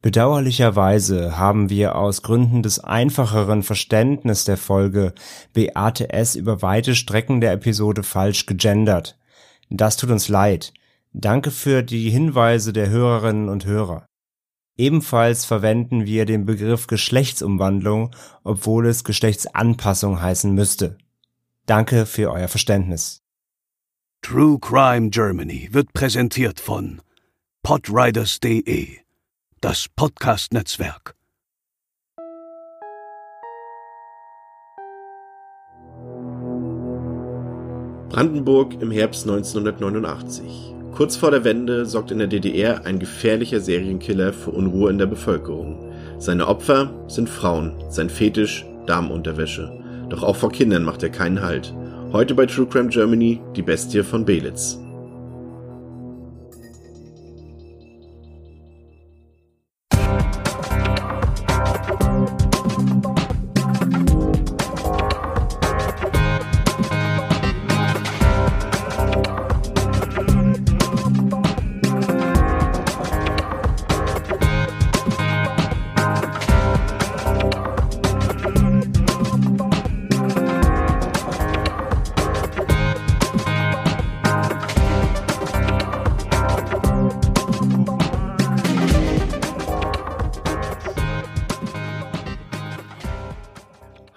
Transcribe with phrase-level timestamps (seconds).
[0.00, 5.12] Bedauerlicherweise haben wir aus Gründen des einfacheren Verständnis der Folge
[5.52, 6.36] Beate S.
[6.36, 9.18] über weite Strecken der Episode falsch gegendert.
[9.70, 10.72] Das tut uns leid.
[11.12, 14.06] Danke für die Hinweise der Hörerinnen und Hörer.
[14.76, 20.96] Ebenfalls verwenden wir den Begriff Geschlechtsumwandlung, obwohl es Geschlechtsanpassung heißen müsste.
[21.66, 23.18] Danke für euer Verständnis.
[24.22, 27.02] True Crime Germany wird präsentiert von
[27.64, 28.98] podriders.de
[29.60, 31.14] das Podcast-Netzwerk.
[38.08, 40.74] Brandenburg im Herbst 1989.
[40.92, 45.06] Kurz vor der Wende sorgt in der DDR ein gefährlicher Serienkiller für Unruhe in der
[45.06, 45.92] Bevölkerung.
[46.18, 49.70] Seine Opfer sind Frauen, sein Fetisch Damenunterwäsche.
[50.08, 51.74] Doch auch vor Kindern macht er keinen Halt.
[52.12, 54.78] Heute bei True Crime Germany die Bestie von Belitz.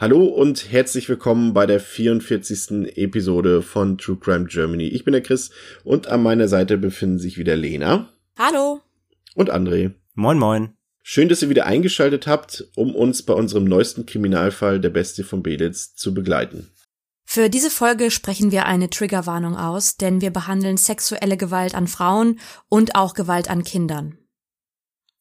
[0.02, 2.98] Hallo und herzlich willkommen bei der 44.
[2.98, 4.88] Episode von True Crime Germany.
[4.88, 5.52] Ich bin der Chris
[5.84, 8.10] und an meiner Seite befinden sich wieder Lena.
[8.36, 8.82] Hallo.
[9.36, 9.94] Und André.
[10.16, 10.74] Moin moin.
[11.04, 15.44] Schön, dass ihr wieder eingeschaltet habt, um uns bei unserem neuesten Kriminalfall der Bestie von
[15.44, 16.72] Belitz zu begleiten.
[17.24, 22.40] Für diese Folge sprechen wir eine Triggerwarnung aus, denn wir behandeln sexuelle Gewalt an Frauen
[22.70, 24.18] und auch Gewalt an Kindern.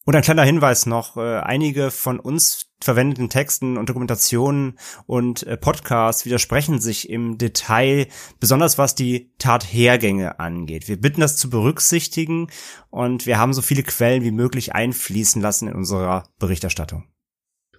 [0.07, 5.57] Und ein kleiner Hinweis noch, äh, einige von uns verwendeten Texten und Dokumentationen und äh,
[5.57, 8.07] Podcasts widersprechen sich im Detail,
[8.39, 10.89] besonders was die Tathergänge angeht.
[10.89, 12.49] Wir bitten das zu berücksichtigen
[12.91, 17.05] und wir haben so viele Quellen wie möglich einfließen lassen in unserer Berichterstattung.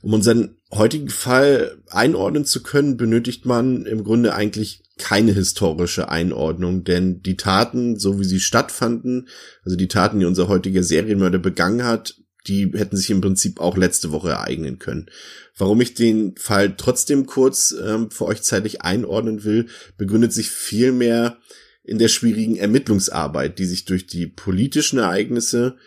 [0.03, 6.83] Um unseren heutigen Fall einordnen zu können, benötigt man im Grunde eigentlich keine historische Einordnung,
[6.83, 9.27] denn die Taten, so wie sie stattfanden,
[9.63, 12.15] also die Taten, die unser heutiger Serienmörder begangen hat,
[12.47, 15.09] die hätten sich im Prinzip auch letzte Woche ereignen können.
[15.57, 21.37] Warum ich den Fall trotzdem kurz ähm, für euch zeitlich einordnen will, begründet sich vielmehr
[21.83, 25.77] in der schwierigen Ermittlungsarbeit, die sich durch die politischen Ereignisse,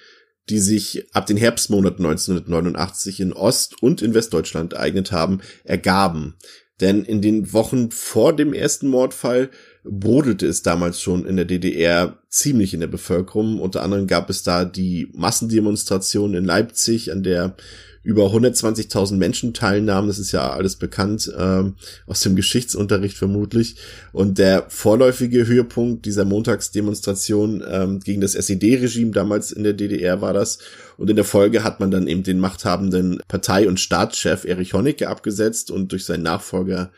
[0.49, 6.37] die sich ab den Herbstmonaten 1989 in Ost- und in Westdeutschland ereignet haben, ergaben.
[6.81, 9.51] Denn in den Wochen vor dem ersten Mordfall
[9.85, 13.61] brodelte es damals schon in der DDR ziemlich in der Bevölkerung.
[13.61, 17.55] Unter anderem gab es da die Massendemonstration in Leipzig, an der
[18.03, 20.09] über 120.000 Menschen teilnahmen.
[20.09, 23.77] Das ist ja alles bekannt ähm, aus dem Geschichtsunterricht vermutlich.
[24.13, 30.35] Und der vorläufige Höhepunkt dieser Montagsdemonstration ähm, gegen das SED-Regime damals in der DDR war
[30.35, 30.59] das.
[30.99, 35.09] Und in der Folge hat man dann eben den machthabenden Partei- und Staatschef Erich Honecker
[35.09, 36.91] abgesetzt und durch seinen Nachfolger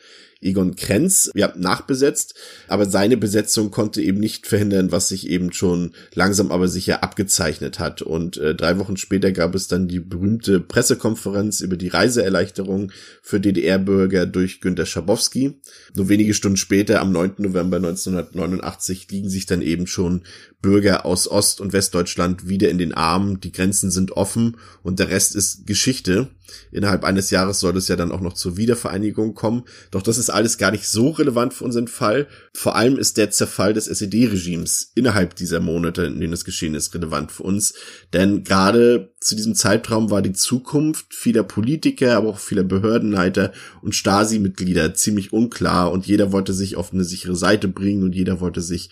[0.43, 2.35] Egon Krenz, ja, nachbesetzt,
[2.69, 7.79] aber seine Besetzung konnte eben nicht verhindern, was sich eben schon langsam aber sicher abgezeichnet
[7.79, 8.03] hat.
[8.03, 12.93] Und äh, drei Wochen später gab es dann die berühmte Pressekonferenz über die Reiseerleichterung
[13.23, 15.61] für DDR-Bürger durch Günter Schabowski.
[15.95, 17.35] Nur wenige Stunden später, am 9.
[17.39, 20.23] November 1989, liegen sich dann eben schon
[20.63, 23.41] Bürger aus Ost- und Westdeutschland wieder in den Armen.
[23.41, 26.29] Die Grenzen sind offen und der Rest ist Geschichte.
[26.71, 29.65] Innerhalb eines Jahres soll es ja dann auch noch zur Wiedervereinigung kommen.
[29.91, 32.27] Doch das ist alles gar nicht so relevant für unseren Fall.
[32.55, 36.95] Vor allem ist der Zerfall des SED-Regimes innerhalb dieser Monate, in denen es geschehen ist,
[36.95, 37.75] relevant für uns.
[38.13, 43.53] Denn gerade zu diesem Zeitraum war die Zukunft vieler Politiker, aber auch vieler Behördenleiter
[43.83, 48.41] und Stasi-Mitglieder ziemlich unklar und jeder wollte sich auf eine sichere Seite bringen und jeder
[48.41, 48.91] wollte sich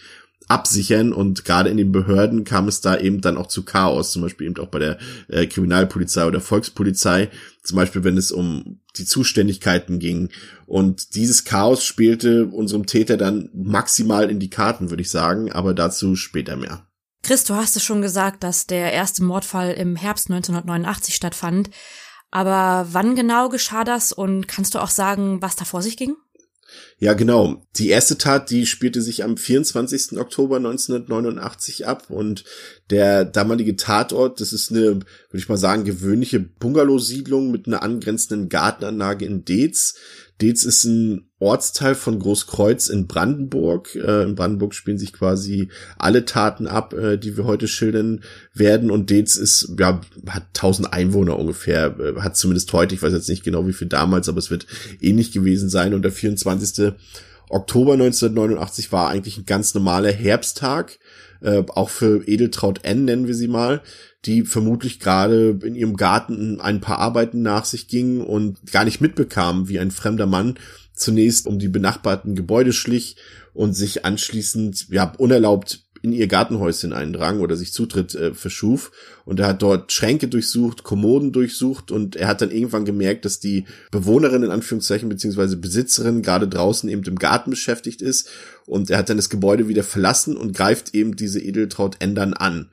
[0.48, 4.22] absichern und gerade in den Behörden kam es da eben dann auch zu Chaos, zum
[4.22, 7.30] Beispiel eben auch bei der äh, Kriminalpolizei oder Volkspolizei,
[7.62, 10.28] zum Beispiel wenn es um die Zuständigkeiten ging
[10.66, 15.74] und dieses Chaos spielte unserem Täter dann maximal in die Karten, würde ich sagen, aber
[15.74, 16.86] dazu später mehr.
[17.22, 21.70] Chris, du hast es schon gesagt, dass der erste Mordfall im Herbst 1989 stattfand.
[22.30, 26.16] Aber wann genau geschah das und kannst du auch sagen, was da vor sich ging?
[26.98, 27.62] Ja, genau.
[27.76, 30.18] Die erste Tat, die spielte sich am 24.
[30.18, 32.44] Oktober 1989 ab und
[32.90, 35.00] der damalige Tatort, das ist eine
[35.34, 39.96] würde ich mal sagen, gewöhnliche Bungalow-Siedlung mit einer angrenzenden Gartenanlage in Deetz.
[40.40, 43.96] Deetz ist ein Ortsteil von Großkreuz in Brandenburg.
[43.96, 48.22] Äh, in Brandenburg spielen sich quasi alle Taten ab, äh, die wir heute schildern
[48.52, 48.92] werden.
[48.92, 53.28] Und Deetz ist, ja, hat 1000 Einwohner ungefähr, äh, hat zumindest heute, ich weiß jetzt
[53.28, 54.68] nicht genau wie viel damals, aber es wird
[55.00, 55.94] ähnlich gewesen sein.
[55.94, 56.92] Und der 24.
[57.48, 61.00] Oktober 1989 war eigentlich ein ganz normaler Herbsttag,
[61.42, 63.82] auch für Edeltraut N nennen wir sie mal
[64.26, 69.00] die vermutlich gerade in ihrem Garten ein paar Arbeiten nach sich ging und gar nicht
[69.00, 70.54] mitbekam, wie ein fremder Mann
[70.94, 73.16] zunächst um die benachbarten Gebäude schlich
[73.52, 78.92] und sich anschließend ja unerlaubt in ihr Gartenhäuschen eindrang oder sich Zutritt äh, verschuf.
[79.24, 83.40] Und er hat dort Schränke durchsucht, Kommoden durchsucht und er hat dann irgendwann gemerkt, dass
[83.40, 88.28] die Bewohnerin in Anführungszeichen beziehungsweise Besitzerin gerade draußen eben im Garten beschäftigt ist.
[88.66, 92.68] Und er hat dann das Gebäude wieder verlassen und greift eben diese Edeltraut ändern an.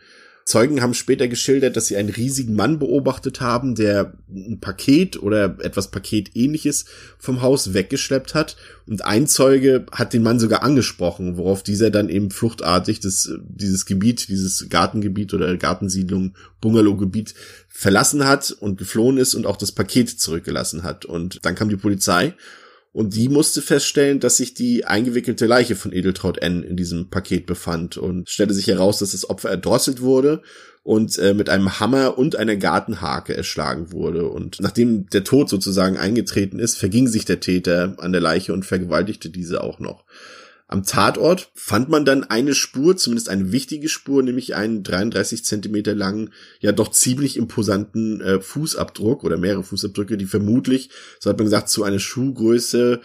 [0.46, 5.58] Zeugen haben später geschildert, dass sie einen riesigen Mann beobachtet haben, der ein Paket oder
[5.60, 6.86] etwas Paketähnliches
[7.20, 8.58] vom Haus weggeschleppt hat.
[8.88, 13.86] Und ein Zeuge hat den Mann sogar angesprochen, worauf dieser dann eben fluchtartig das, dieses
[13.86, 17.34] Gebiet, dieses Gartengebiet oder Gartensiedlung, Bungalowgebiet
[17.70, 21.06] verlassen hat und geflohen ist und auch das Paket zurückgelassen hat.
[21.06, 22.34] Und dann kam die Polizei
[22.94, 27.46] und die musste feststellen, dass sich die eingewickelte Leiche von Edeltraut N in diesem Paket
[27.46, 30.42] befand und stellte sich heraus, dass das Opfer erdrosselt wurde
[30.84, 34.28] und äh, mit einem Hammer und einer Gartenhake erschlagen wurde.
[34.28, 38.66] Und nachdem der Tod sozusagen eingetreten ist, verging sich der Täter an der Leiche und
[38.66, 40.04] vergewaltigte diese auch noch.
[40.72, 45.94] Am Tatort fand man dann eine Spur, zumindest eine wichtige Spur, nämlich einen 33 Zentimeter
[45.94, 46.32] langen,
[46.62, 50.90] ja doch ziemlich imposanten äh, Fußabdruck oder mehrere Fußabdrücke, die vermutlich,
[51.20, 53.02] so hat man gesagt, zu einer Schuhgröße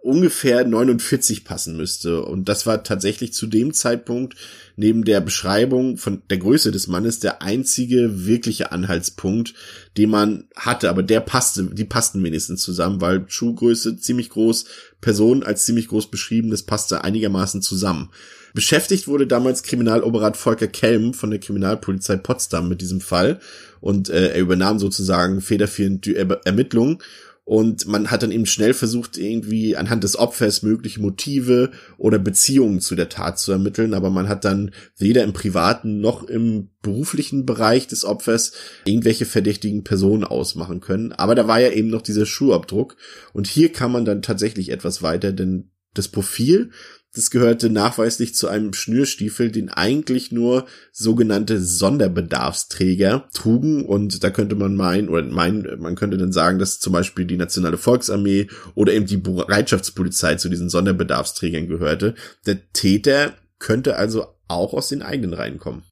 [0.00, 2.24] ungefähr 49 passen müsste.
[2.24, 4.34] Und das war tatsächlich zu dem Zeitpunkt
[4.76, 9.54] neben der Beschreibung von der Größe des Mannes der einzige wirkliche Anhaltspunkt,
[9.96, 10.90] den man hatte.
[10.90, 14.64] Aber der passte, die passten wenigstens zusammen, weil Schuhgröße ziemlich groß,
[15.00, 18.10] Person als ziemlich groß beschrieben, das passte einigermaßen zusammen.
[18.54, 23.40] Beschäftigt wurde damals Kriminaloberrat Volker Kelm von der Kriminalpolizei Potsdam mit diesem Fall
[23.80, 26.98] und äh, er übernahm sozusagen federführend die Ermittlungen
[27.44, 32.80] und man hat dann eben schnell versucht, irgendwie anhand des Opfers mögliche Motive oder Beziehungen
[32.80, 37.44] zu der Tat zu ermitteln, aber man hat dann weder im privaten noch im beruflichen
[37.44, 38.52] Bereich des Opfers
[38.84, 41.12] irgendwelche verdächtigen Personen ausmachen können.
[41.12, 42.96] Aber da war ja eben noch dieser Schuhabdruck
[43.32, 46.70] und hier kann man dann tatsächlich etwas weiter, denn das Profil
[47.14, 53.84] das gehörte nachweislich zu einem Schnürstiefel, den eigentlich nur sogenannte Sonderbedarfsträger trugen.
[53.84, 57.36] Und da könnte man meinen, oder meinen, man könnte dann sagen, dass zum Beispiel die
[57.36, 62.14] Nationale Volksarmee oder eben die Bereitschaftspolizei zu diesen Sonderbedarfsträgern gehörte.
[62.46, 65.84] Der Täter könnte also auch aus den eigenen Reihen kommen.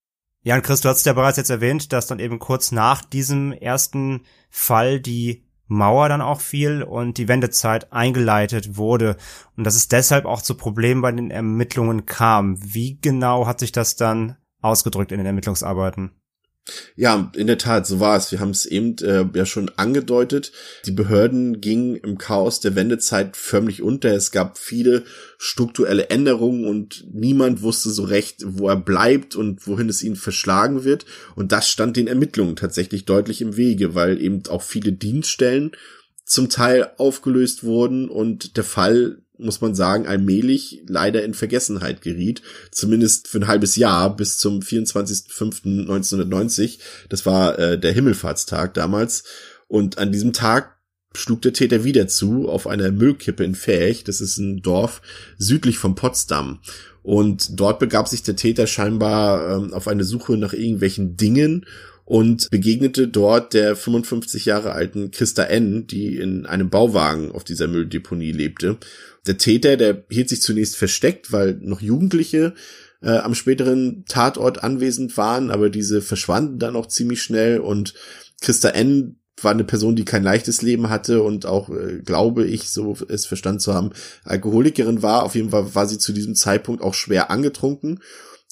[0.43, 3.53] Ja, und Chris, du hast ja bereits jetzt erwähnt, dass dann eben kurz nach diesem
[3.53, 9.17] ersten Fall die Mauer dann auch fiel und die Wendezeit eingeleitet wurde
[9.57, 12.57] und dass es deshalb auch zu Problemen bei den Ermittlungen kam.
[12.61, 16.20] Wie genau hat sich das dann ausgedrückt in den Ermittlungsarbeiten?
[16.95, 18.31] Ja, in der Tat, so war es.
[18.31, 20.53] Wir haben es eben äh, ja schon angedeutet.
[20.87, 24.13] Die Behörden gingen im Chaos der Wendezeit förmlich unter.
[24.13, 25.05] Es gab viele
[25.39, 30.85] strukturelle Änderungen und niemand wusste so recht, wo er bleibt und wohin es ihn verschlagen
[30.85, 31.07] wird.
[31.35, 35.73] Und das stand den Ermittlungen tatsächlich deutlich im Wege, weil eben auch viele Dienststellen
[36.25, 42.43] zum Teil aufgelöst wurden und der Fall muss man sagen, allmählich leider in Vergessenheit geriet.
[42.71, 46.79] Zumindest für ein halbes Jahr bis zum 24.05.1990.
[47.09, 49.25] Das war äh, der Himmelfahrtstag damals.
[49.69, 50.77] Und an diesem Tag
[51.15, 54.05] schlug der Täter wieder zu auf einer Müllkippe in Fähig.
[54.05, 55.03] Das ist ein Dorf
[55.39, 56.61] südlich von Potsdam.
[57.03, 61.67] Und dort begab sich der Täter scheinbar ähm, auf eine Suche nach irgendwelchen Dingen
[62.05, 67.69] und begegnete dort der 55 Jahre alten Christa N., die in einem Bauwagen auf dieser
[67.69, 68.79] Mülldeponie lebte.
[69.27, 72.55] Der Täter, der hielt sich zunächst versteckt, weil noch Jugendliche
[73.03, 77.95] äh, am späteren Tatort anwesend waren, aber diese verschwanden dann auch ziemlich schnell und
[78.41, 82.69] Christa N war eine Person, die kein leichtes Leben hatte und auch, äh, glaube ich,
[82.69, 83.91] so es verstanden zu haben,
[84.25, 85.23] Alkoholikerin war.
[85.23, 88.01] Auf jeden Fall war sie zu diesem Zeitpunkt auch schwer angetrunken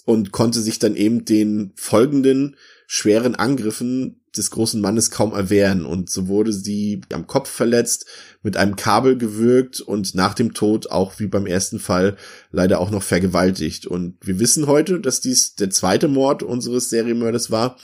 [0.04, 2.56] und konnte sich dann eben den folgenden
[2.86, 8.06] schweren Angriffen des großen Mannes kaum erwehren und so wurde sie am Kopf verletzt,
[8.42, 12.16] mit einem Kabel gewürgt und nach dem Tod auch wie beim ersten Fall
[12.50, 13.86] leider auch noch vergewaltigt.
[13.86, 17.76] Und wir wissen heute, dass dies der zweite Mord unseres Serienmörders war.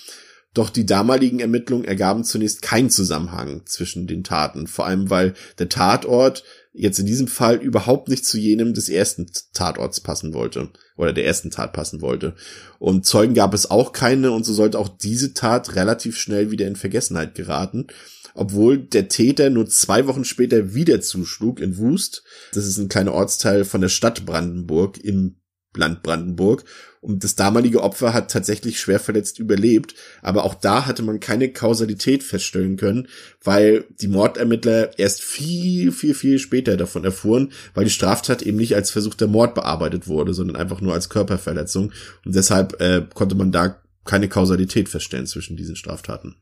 [0.54, 5.68] Doch die damaligen Ermittlungen ergaben zunächst keinen Zusammenhang zwischen den Taten, vor allem weil der
[5.68, 11.12] Tatort jetzt in diesem Fall überhaupt nicht zu jenem des ersten Tatorts passen wollte oder
[11.12, 12.34] der ersten Tat passen wollte.
[12.80, 16.66] Und Zeugen gab es auch keine und so sollte auch diese Tat relativ schnell wieder
[16.66, 17.86] in Vergessenheit geraten,
[18.34, 22.24] obwohl der Täter nur zwei Wochen später wieder zuschlug in Wust.
[22.52, 25.36] Das ist ein kleiner Ortsteil von der Stadt Brandenburg im
[25.76, 26.64] Land Brandenburg.
[27.00, 29.94] Und das damalige Opfer hat tatsächlich schwer verletzt überlebt.
[30.22, 33.08] Aber auch da hatte man keine Kausalität feststellen können,
[33.42, 38.74] weil die Mordermittler erst viel, viel, viel später davon erfuhren, weil die Straftat eben nicht
[38.74, 41.92] als versuchter Mord bearbeitet wurde, sondern einfach nur als Körperverletzung.
[42.24, 43.76] Und deshalb äh, konnte man da
[44.06, 46.36] keine Kausalität feststellen zwischen diesen Straftaten.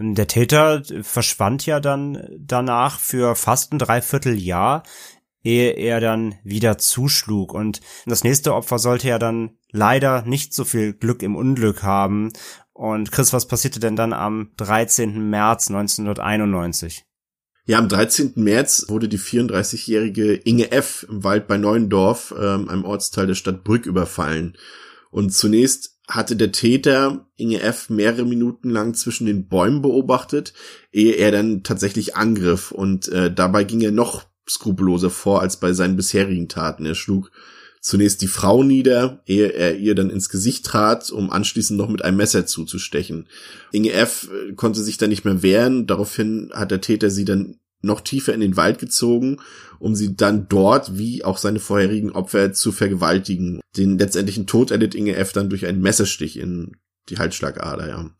[0.00, 4.84] Der Täter verschwand ja dann danach für fast ein Dreivierteljahr
[5.48, 7.54] ehe er dann wieder zuschlug.
[7.54, 12.32] Und das nächste Opfer sollte ja dann leider nicht so viel Glück im Unglück haben.
[12.74, 15.30] Und Chris, was passierte denn dann am 13.
[15.30, 17.06] März 1991?
[17.64, 18.34] Ja, am 13.
[18.36, 21.06] März wurde die 34-jährige Inge F.
[21.08, 24.56] im Wald bei Neuendorf, ähm, einem Ortsteil der Stadt Brück, überfallen.
[25.10, 27.88] Und zunächst hatte der Täter Inge F.
[27.88, 30.52] mehrere Minuten lang zwischen den Bäumen beobachtet,
[30.92, 32.70] ehe er dann tatsächlich angriff.
[32.70, 36.86] Und äh, dabei ging er noch skrupelloser vor als bei seinen bisherigen Taten.
[36.86, 37.30] Er schlug
[37.80, 42.04] zunächst die Frau nieder, ehe er ihr dann ins Gesicht trat, um anschließend noch mit
[42.04, 43.28] einem Messer zuzustechen.
[43.72, 44.28] Inge F.
[44.32, 48.34] Äh, konnte sich dann nicht mehr wehren, daraufhin hat der Täter sie dann noch tiefer
[48.34, 49.38] in den Wald gezogen,
[49.78, 53.60] um sie dann dort, wie auch seine vorherigen Opfer, zu vergewaltigen.
[53.76, 55.32] Den letztendlichen Tod erlitt Inge F.
[55.32, 56.72] dann durch einen Messerstich in
[57.08, 58.10] die Halsschlagader, ja.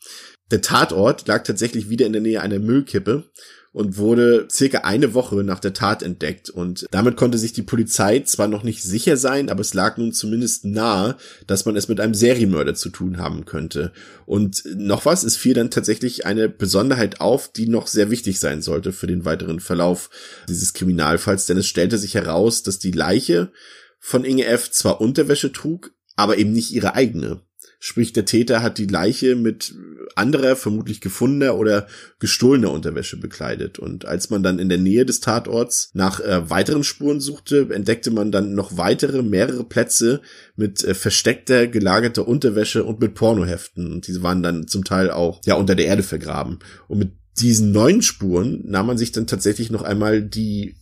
[0.50, 3.30] Der Tatort lag tatsächlich wieder in der Nähe einer Müllkippe
[3.72, 6.50] und wurde circa eine Woche nach der Tat entdeckt.
[6.50, 10.12] Und damit konnte sich die Polizei zwar noch nicht sicher sein, aber es lag nun
[10.12, 13.92] zumindest nahe, dass man es mit einem Serienmörder zu tun haben könnte.
[14.26, 18.62] Und noch was, es fiel dann tatsächlich eine Besonderheit auf, die noch sehr wichtig sein
[18.62, 20.10] sollte für den weiteren Verlauf
[20.48, 23.52] dieses Kriminalfalls, denn es stellte sich heraus, dass die Leiche
[23.98, 24.70] von Inge F.
[24.70, 27.42] zwar Unterwäsche trug, aber eben nicht ihre eigene.
[27.80, 29.75] Sprich, der Täter hat die Leiche mit
[30.16, 31.87] anderer, vermutlich gefundener oder
[32.18, 33.78] gestohlener Unterwäsche bekleidet.
[33.78, 38.11] Und als man dann in der Nähe des Tatorts nach äh, weiteren Spuren suchte, entdeckte
[38.11, 40.20] man dann noch weitere, mehrere Plätze
[40.56, 43.92] mit äh, versteckter, gelagerter Unterwäsche und mit Pornoheften.
[43.92, 46.58] Und diese waren dann zum Teil auch, ja, unter der Erde vergraben.
[46.88, 50.75] Und mit diesen neuen Spuren nahm man sich dann tatsächlich noch einmal die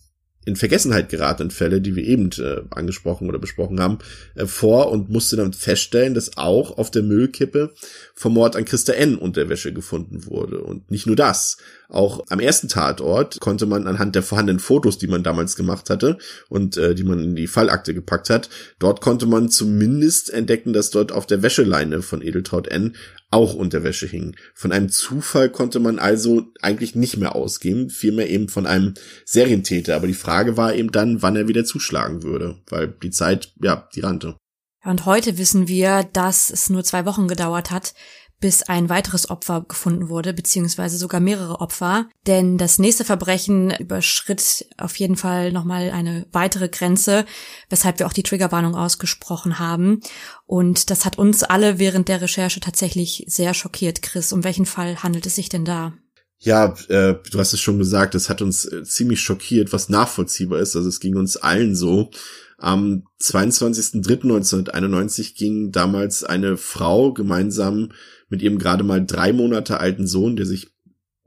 [0.46, 3.98] in Vergessenheit geratenen Fälle, die wir eben äh, angesprochen oder besprochen haben,
[4.36, 7.74] äh, vor und musste dann feststellen, dass auch auf der Müllkippe
[8.14, 9.16] vom Mord an Christa N.
[9.16, 10.60] Unterwäsche gefunden wurde.
[10.60, 11.58] Und nicht nur das.
[11.88, 16.16] Auch am ersten Tatort konnte man anhand der vorhandenen Fotos, die man damals gemacht hatte
[16.48, 18.48] und äh, die man in die Fallakte gepackt hat,
[18.78, 22.94] dort konnte man zumindest entdecken, dass dort auf der Wäscheleine von Edeltraut N
[23.30, 24.36] auch Unterwäsche hing.
[24.54, 29.96] Von einem Zufall konnte man also eigentlich nicht mehr ausgehen, vielmehr eben von einem Serientäter.
[29.96, 33.88] Aber die Frage war eben dann, wann er wieder zuschlagen würde, weil die Zeit, ja,
[33.94, 34.36] die rannte.
[34.84, 37.94] Und heute wissen wir, dass es nur zwei Wochen gedauert hat,
[38.40, 42.08] bis ein weiteres Opfer gefunden wurde, beziehungsweise sogar mehrere Opfer.
[42.26, 47.24] Denn das nächste Verbrechen überschritt auf jeden Fall nochmal eine weitere Grenze,
[47.70, 50.00] weshalb wir auch die Triggerwarnung ausgesprochen haben.
[50.44, 54.02] Und das hat uns alle während der Recherche tatsächlich sehr schockiert.
[54.02, 55.94] Chris, um welchen Fall handelt es sich denn da?
[56.38, 60.60] Ja, äh, du hast es schon gesagt, es hat uns äh, ziemlich schockiert, was nachvollziehbar
[60.60, 60.76] ist.
[60.76, 62.10] Also es ging uns allen so.
[62.58, 67.90] Am 22.03.1991 ging damals eine Frau gemeinsam
[68.28, 70.68] mit ihrem gerade mal drei Monate alten Sohn, der sich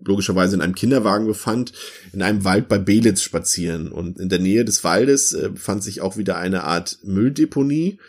[0.03, 1.73] logischerweise in einem Kinderwagen befand,
[2.13, 3.91] in einem Wald bei Belitz spazieren.
[3.91, 7.99] Und in der Nähe des Waldes äh, befand sich auch wieder eine Art Mülldeponie.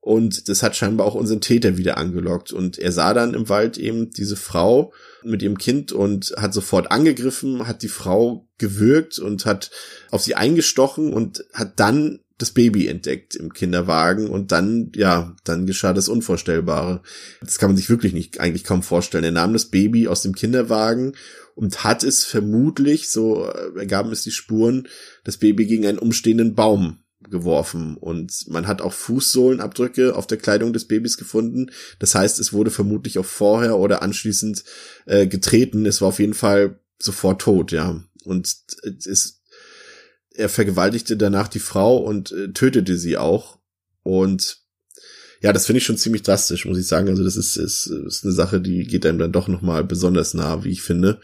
[0.00, 2.52] Und das hat scheinbar auch unseren Täter wieder angelockt.
[2.52, 4.92] Und er sah dann im Wald eben diese Frau
[5.22, 9.70] mit ihrem Kind und hat sofort angegriffen, hat die Frau gewürgt und hat
[10.10, 15.66] auf sie eingestochen und hat dann das Baby entdeckt im Kinderwagen und dann, ja, dann
[15.66, 17.02] geschah das Unvorstellbare.
[17.40, 19.24] Das kann man sich wirklich nicht, eigentlich kaum vorstellen.
[19.24, 21.14] Er nahm das Baby aus dem Kinderwagen
[21.54, 24.88] und hat es vermutlich, so ergaben es die Spuren,
[25.24, 30.72] das Baby gegen einen umstehenden Baum geworfen und man hat auch Fußsohlenabdrücke auf der Kleidung
[30.72, 31.70] des Babys gefunden.
[31.98, 34.64] Das heißt, es wurde vermutlich auch vorher oder anschließend
[35.04, 35.84] äh, getreten.
[35.84, 38.02] Es war auf jeden Fall sofort tot, ja.
[38.24, 38.56] Und
[39.06, 39.39] es
[40.34, 43.58] er vergewaltigte danach die Frau und äh, tötete sie auch.
[44.02, 44.58] Und
[45.42, 47.08] ja, das finde ich schon ziemlich drastisch, muss ich sagen.
[47.08, 50.64] Also das ist, ist, ist eine Sache, die geht einem dann doch nochmal besonders nah,
[50.64, 51.20] wie ich finde.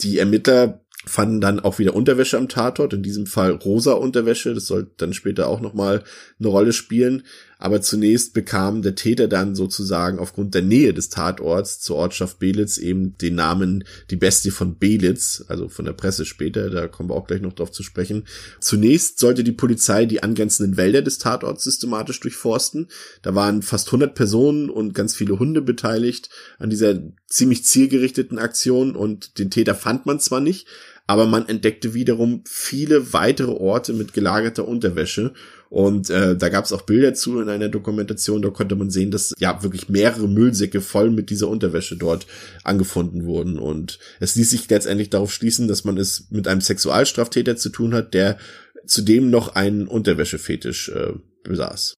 [0.00, 4.66] Die Ermittler fanden dann auch wieder Unterwäsche am Tatort, in diesem Fall rosa Unterwäsche, das
[4.66, 6.04] soll dann später auch nochmal
[6.38, 7.24] eine Rolle spielen.
[7.62, 12.76] Aber zunächst bekam der Täter dann sozusagen aufgrund der Nähe des Tatorts zur Ortschaft Belitz
[12.76, 17.14] eben den Namen die Bestie von Belitz, also von der Presse später, da kommen wir
[17.14, 18.24] auch gleich noch drauf zu sprechen.
[18.58, 22.88] Zunächst sollte die Polizei die angrenzenden Wälder des Tatorts systematisch durchforsten.
[23.22, 28.96] Da waren fast 100 Personen und ganz viele Hunde beteiligt an dieser ziemlich zielgerichteten Aktion
[28.96, 30.66] und den Täter fand man zwar nicht,
[31.06, 35.32] aber man entdeckte wiederum viele weitere Orte mit gelagerter Unterwäsche
[35.72, 39.10] und äh, da gab es auch Bilder zu in einer Dokumentation, da konnte man sehen,
[39.10, 42.26] dass ja wirklich mehrere Müllsäcke voll mit dieser Unterwäsche dort
[42.62, 43.58] angefunden wurden.
[43.58, 47.94] Und es ließ sich letztendlich darauf schließen, dass man es mit einem Sexualstraftäter zu tun
[47.94, 48.36] hat, der
[48.84, 51.94] zudem noch einen Unterwäschefetisch äh, besaß.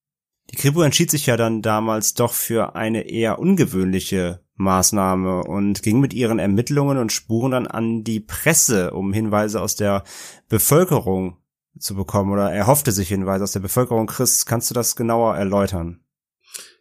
[0.52, 5.98] Die Kripo entschied sich ja dann damals doch für eine eher ungewöhnliche Maßnahme und ging
[5.98, 10.04] mit ihren Ermittlungen und Spuren dann an die Presse, um Hinweise aus der
[10.48, 11.38] Bevölkerung
[11.78, 14.06] zu bekommen oder er hoffte sich Hinweise aus der Bevölkerung.
[14.06, 16.00] Chris, kannst du das genauer erläutern?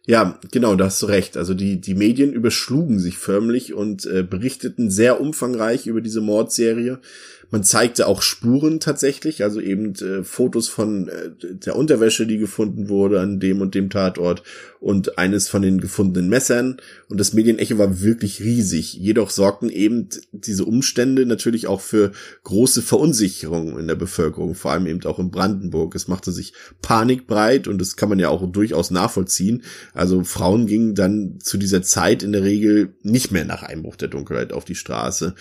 [0.06, 1.36] Ja, genau, da hast du recht.
[1.36, 7.00] Also die, die Medien überschlugen sich förmlich und äh, berichteten sehr umfangreich über diese Mordserie.
[7.50, 12.88] Man zeigte auch Spuren tatsächlich, also eben äh, Fotos von äh, der Unterwäsche, die gefunden
[12.88, 14.42] wurde an dem und dem Tatort
[14.84, 16.76] und eines von den gefundenen Messern.
[17.08, 18.92] Und das Medienecho war wirklich riesig.
[18.92, 24.86] Jedoch sorgten eben diese Umstände natürlich auch für große Verunsicherung in der Bevölkerung, vor allem
[24.86, 25.94] eben auch in Brandenburg.
[25.94, 29.62] Es machte sich Panik breit und das kann man ja auch durchaus nachvollziehen.
[29.94, 34.08] Also Frauen gingen dann zu dieser Zeit in der Regel nicht mehr nach Einbruch der
[34.08, 35.34] Dunkelheit auf die Straße.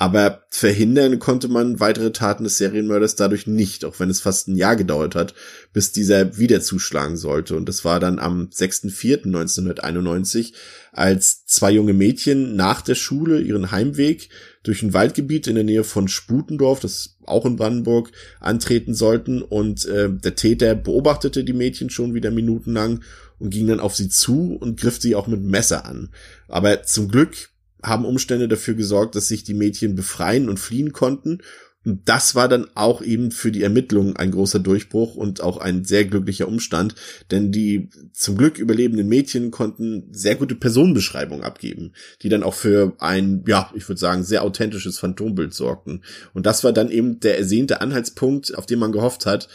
[0.00, 4.54] Aber verhindern konnte man weitere Taten des Serienmörders dadurch nicht, auch wenn es fast ein
[4.54, 5.34] Jahr gedauert hat,
[5.72, 7.56] bis dieser wieder zuschlagen sollte.
[7.56, 10.52] Und das war dann am 6.4.1991,
[10.92, 14.28] als zwei junge Mädchen nach der Schule ihren Heimweg
[14.62, 19.42] durch ein Waldgebiet in der Nähe von Sputendorf, das auch in Brandenburg, antreten sollten.
[19.42, 23.02] Und äh, der Täter beobachtete die Mädchen schon wieder minutenlang
[23.40, 26.10] und ging dann auf sie zu und griff sie auch mit Messer an.
[26.46, 27.50] Aber zum Glück
[27.82, 31.40] haben Umstände dafür gesorgt, dass sich die Mädchen befreien und fliehen konnten.
[31.84, 35.84] Und das war dann auch eben für die Ermittlungen ein großer Durchbruch und auch ein
[35.84, 36.94] sehr glücklicher Umstand,
[37.30, 42.94] denn die zum Glück überlebenden Mädchen konnten sehr gute Personenbeschreibungen abgeben, die dann auch für
[42.98, 46.02] ein, ja, ich würde sagen, sehr authentisches Phantombild sorgten.
[46.34, 49.48] Und das war dann eben der ersehnte Anhaltspunkt, auf den man gehofft hat.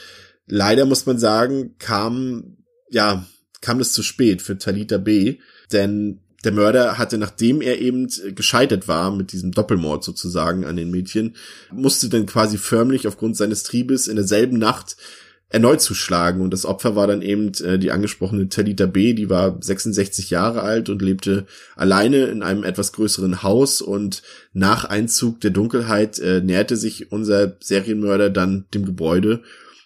[0.47, 2.57] Leider muss man sagen, kam,
[2.89, 3.27] ja,
[3.61, 5.37] kam es zu spät für Talita B.,
[5.71, 10.91] denn der Mörder hatte, nachdem er eben gescheitert war mit diesem Doppelmord sozusagen an den
[10.91, 11.35] Mädchen,
[11.71, 14.97] musste dann quasi förmlich aufgrund seines Triebes in derselben Nacht
[15.53, 16.41] erneut zuschlagen.
[16.41, 20.63] Und das Opfer war dann eben äh, die angesprochene Talita B., die war 66 Jahre
[20.63, 23.81] alt und lebte alleine in einem etwas größeren Haus.
[23.81, 29.43] Und nach Einzug der Dunkelheit äh, näherte sich unser Serienmörder dann dem Gebäude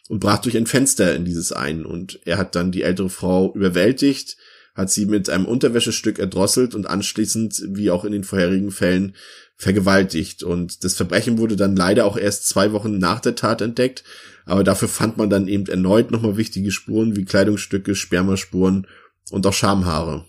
[0.07, 1.85] und brach durch ein Fenster in dieses ein.
[1.85, 4.37] Und er hat dann die ältere Frau überwältigt,
[4.77, 9.15] hat sie mit einem Unterwäschestück erdrosselt und anschließend, wie auch in den vorherigen Fällen,
[9.57, 10.43] vergewaltigt.
[10.43, 14.03] Und das Verbrechen wurde dann leider auch erst zwei Wochen nach der Tat entdeckt,
[14.45, 18.87] aber dafür fand man dann eben erneut nochmal wichtige Spuren wie Kleidungsstücke, Spermaspuren
[19.31, 20.25] und auch Schamhaare.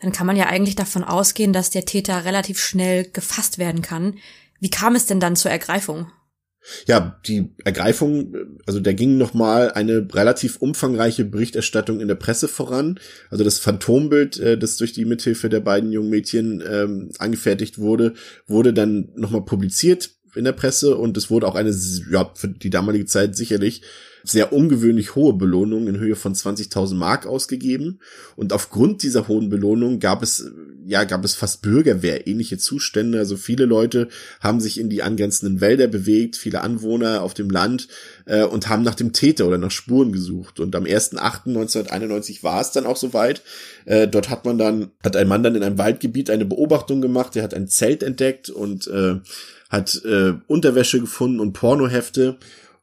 [0.00, 4.18] Dann kann man ja eigentlich davon ausgehen, dass der Täter relativ schnell gefasst werden kann.
[4.60, 6.12] Wie kam es denn dann zur Ergreifung?
[6.86, 8.34] Ja, die Ergreifung,
[8.66, 12.98] also da ging nochmal eine relativ umfangreiche Berichterstattung in der Presse voran.
[13.30, 18.14] Also das Phantombild, äh, das durch die Mithilfe der beiden jungen Mädchen ähm, angefertigt wurde,
[18.46, 21.74] wurde dann nochmal publiziert in der Presse und es wurde auch eine,
[22.10, 23.82] ja, für die damalige Zeit sicherlich
[24.24, 28.00] sehr ungewöhnlich hohe Belohnung in Höhe von 20.000 Mark ausgegeben.
[28.36, 30.50] Und aufgrund dieser hohen Belohnung gab es,
[30.86, 33.18] ja, gab es fast Bürgerwehr ähnliche Zustände.
[33.18, 34.08] Also viele Leute
[34.40, 37.88] haben sich in die angrenzenden Wälder bewegt, viele Anwohner auf dem Land
[38.26, 40.60] äh, und haben nach dem Täter oder nach Spuren gesucht.
[40.60, 43.42] Und am 1.8.1991 war es dann auch soweit.
[43.84, 47.36] Äh, dort hat man dann, hat ein Mann dann in einem Waldgebiet eine Beobachtung gemacht.
[47.36, 49.16] Er hat ein Zelt entdeckt und äh,
[49.68, 52.38] hat äh, Unterwäsche gefunden und Pornohefte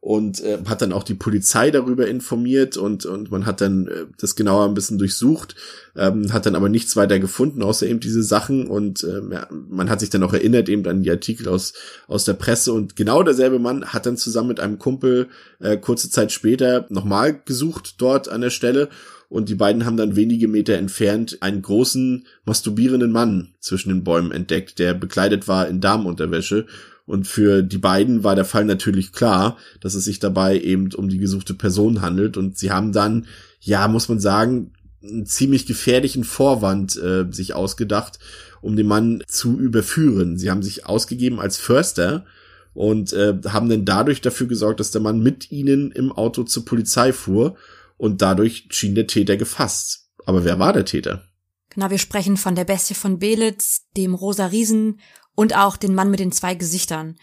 [0.05, 4.05] und äh, hat dann auch die Polizei darüber informiert und und man hat dann äh,
[4.19, 5.55] das genauer ein bisschen durchsucht,
[5.95, 9.19] ähm, hat dann aber nichts weiter gefunden außer eben diese Sachen und äh,
[9.49, 11.73] man hat sich dann auch erinnert eben an die Artikel aus
[12.07, 15.27] aus der Presse und genau derselbe Mann hat dann zusammen mit einem Kumpel
[15.59, 18.89] äh, kurze Zeit später nochmal gesucht dort an der Stelle
[19.29, 24.31] und die beiden haben dann wenige Meter entfernt einen großen masturbierenden Mann zwischen den Bäumen
[24.31, 26.65] entdeckt, der bekleidet war in Damenunterwäsche
[27.05, 31.07] und für die beiden war der Fall natürlich klar, dass es sich dabei eben um
[31.07, 32.35] die gesuchte Person handelt.
[32.35, 33.27] Und sie haben dann,
[33.61, 34.71] ja, muss man sagen,
[35.03, 38.17] einen ziemlich gefährlichen Vorwand äh, sich ausgedacht,
[38.61, 40.37] um den Mann zu überführen.
[40.37, 42.25] Sie haben sich ausgegeben als Förster
[42.73, 46.65] und äh, haben dann dadurch dafür gesorgt, dass der Mann mit ihnen im Auto zur
[46.65, 47.55] Polizei fuhr
[47.97, 50.09] und dadurch schien der Täter gefasst.
[50.25, 51.23] Aber wer war der Täter?
[51.69, 54.99] Genau, wir sprechen von der Bestie von Belitz, dem Rosa Riesen
[55.35, 57.17] und auch den Mann mit den zwei Gesichtern.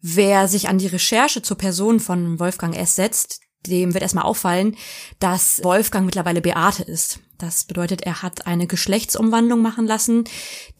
[0.00, 2.96] Wer sich an die Recherche zur Person von Wolfgang S.
[2.96, 4.76] setzt, dem wird erstmal auffallen,
[5.18, 7.20] dass Wolfgang mittlerweile Beate ist.
[7.38, 10.24] Das bedeutet, er hat eine Geschlechtsumwandlung machen lassen,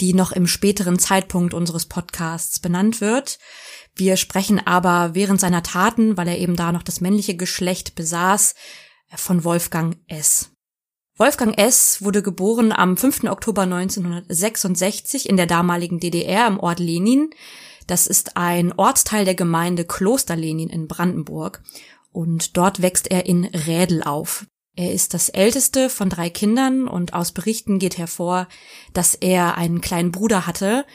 [0.00, 3.38] die noch im späteren Zeitpunkt unseres Podcasts benannt wird.
[3.94, 8.54] Wir sprechen aber während seiner Taten, weil er eben da noch das männliche Geschlecht besaß,
[9.16, 10.50] von Wolfgang S.
[11.16, 12.02] Wolfgang S.
[12.02, 13.24] wurde geboren am 5.
[13.24, 17.30] Oktober 1966 in der damaligen DDR im Ort Lenin.
[17.88, 21.62] Das ist ein Ortsteil der Gemeinde Kloster Lenin in Brandenburg.
[22.12, 24.46] Und dort wächst er in Rädel auf.
[24.76, 28.46] Er ist das älteste von drei Kindern und aus Berichten geht hervor,
[28.92, 30.86] dass er einen kleinen Bruder hatte.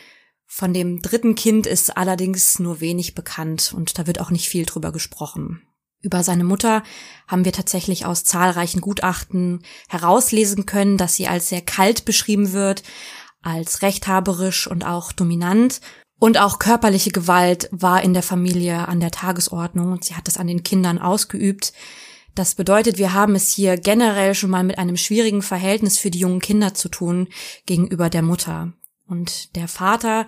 [0.45, 4.65] Von dem dritten Kind ist allerdings nur wenig bekannt und da wird auch nicht viel
[4.65, 5.67] drüber gesprochen.
[6.03, 6.83] Über seine Mutter
[7.29, 12.83] haben wir tatsächlich aus zahlreichen Gutachten herauslesen können, dass sie als sehr kalt beschrieben wird,
[13.41, 15.79] als rechthaberisch und auch dominant.
[16.19, 20.37] Und auch körperliche Gewalt war in der Familie an der Tagesordnung und sie hat das
[20.37, 21.71] an den Kindern ausgeübt.
[22.35, 26.19] Das bedeutet, wir haben es hier generell schon mal mit einem schwierigen Verhältnis für die
[26.19, 27.29] jungen Kinder zu tun
[27.65, 28.73] gegenüber der Mutter.
[29.07, 30.27] Und der Vater,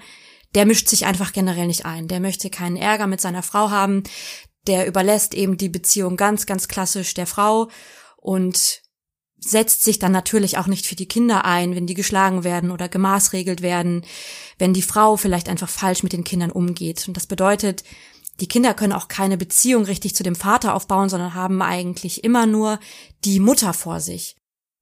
[0.53, 2.07] der mischt sich einfach generell nicht ein.
[2.07, 4.03] Der möchte keinen Ärger mit seiner Frau haben
[4.67, 7.69] der überlässt eben die Beziehung ganz, ganz klassisch der Frau
[8.17, 8.81] und
[9.37, 12.89] setzt sich dann natürlich auch nicht für die Kinder ein, wenn die geschlagen werden oder
[12.89, 14.03] gemaßregelt werden,
[14.57, 17.07] wenn die Frau vielleicht einfach falsch mit den Kindern umgeht.
[17.07, 17.83] Und das bedeutet,
[18.39, 22.45] die Kinder können auch keine Beziehung richtig zu dem Vater aufbauen, sondern haben eigentlich immer
[22.45, 22.79] nur
[23.23, 24.35] die Mutter vor sich.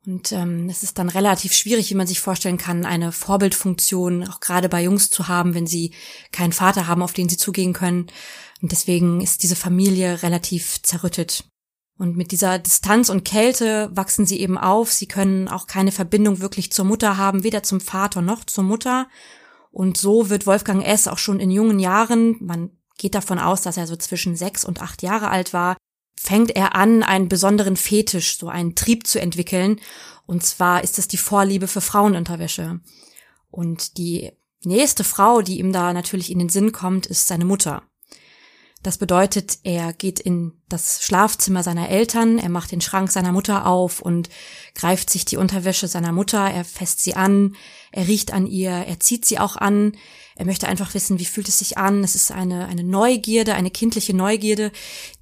[0.05, 4.41] Und ähm, es ist dann relativ schwierig, wie man sich vorstellen kann, eine Vorbildfunktion auch
[4.41, 5.93] gerade bei Jungs zu haben, wenn sie
[6.31, 8.07] keinen Vater haben, auf den sie zugehen können.
[8.61, 11.45] Und deswegen ist diese Familie relativ zerrüttet.
[11.97, 14.91] Und mit dieser Distanz und Kälte wachsen sie eben auf.
[14.91, 19.07] Sie können auch keine Verbindung wirklich zur Mutter haben, weder zum Vater noch zur Mutter.
[19.71, 21.07] Und so wird Wolfgang S.
[21.07, 24.81] auch schon in jungen Jahren, man geht davon aus, dass er so zwischen sechs und
[24.81, 25.77] acht Jahre alt war,
[26.23, 29.81] fängt er an, einen besonderen Fetisch, so einen Trieb zu entwickeln.
[30.25, 32.79] Und zwar ist es die Vorliebe für Frauenunterwäsche.
[33.51, 34.31] Und die
[34.63, 37.83] nächste Frau, die ihm da natürlich in den Sinn kommt, ist seine Mutter.
[38.83, 43.65] Das bedeutet, er geht in das Schlafzimmer seiner Eltern, er macht den Schrank seiner Mutter
[43.65, 44.29] auf und
[44.75, 47.55] greift sich die Unterwäsche seiner Mutter, er fässt sie an,
[47.93, 49.93] er riecht an ihr, er zieht sie auch an,
[50.35, 52.03] er möchte einfach wissen, wie fühlt es sich an.
[52.03, 54.71] Es ist eine, eine Neugierde, eine kindliche Neugierde,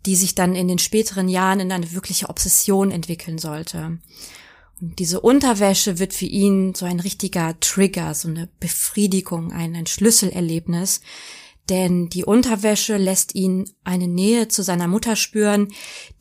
[0.05, 3.99] die sich dann in den späteren Jahren in eine wirkliche Obsession entwickeln sollte.
[4.79, 9.85] Und diese Unterwäsche wird für ihn so ein richtiger Trigger, so eine Befriedigung, ein, ein
[9.85, 11.01] Schlüsselerlebnis,
[11.71, 15.69] denn die Unterwäsche lässt ihn eine Nähe zu seiner Mutter spüren,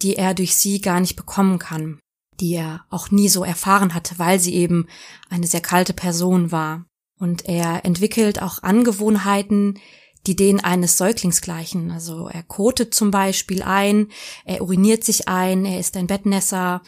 [0.01, 1.99] die er durch sie gar nicht bekommen kann,
[2.39, 4.87] die er auch nie so erfahren hatte, weil sie eben
[5.29, 6.87] eine sehr kalte Person war.
[7.19, 9.81] Und er entwickelt auch Angewohnheiten,
[10.29, 11.91] die denen eines Säuglings gleichen.
[11.91, 14.07] Also er kotet zum Beispiel ein,
[14.45, 16.83] er uriniert sich ein, er ist ein Bettnässer.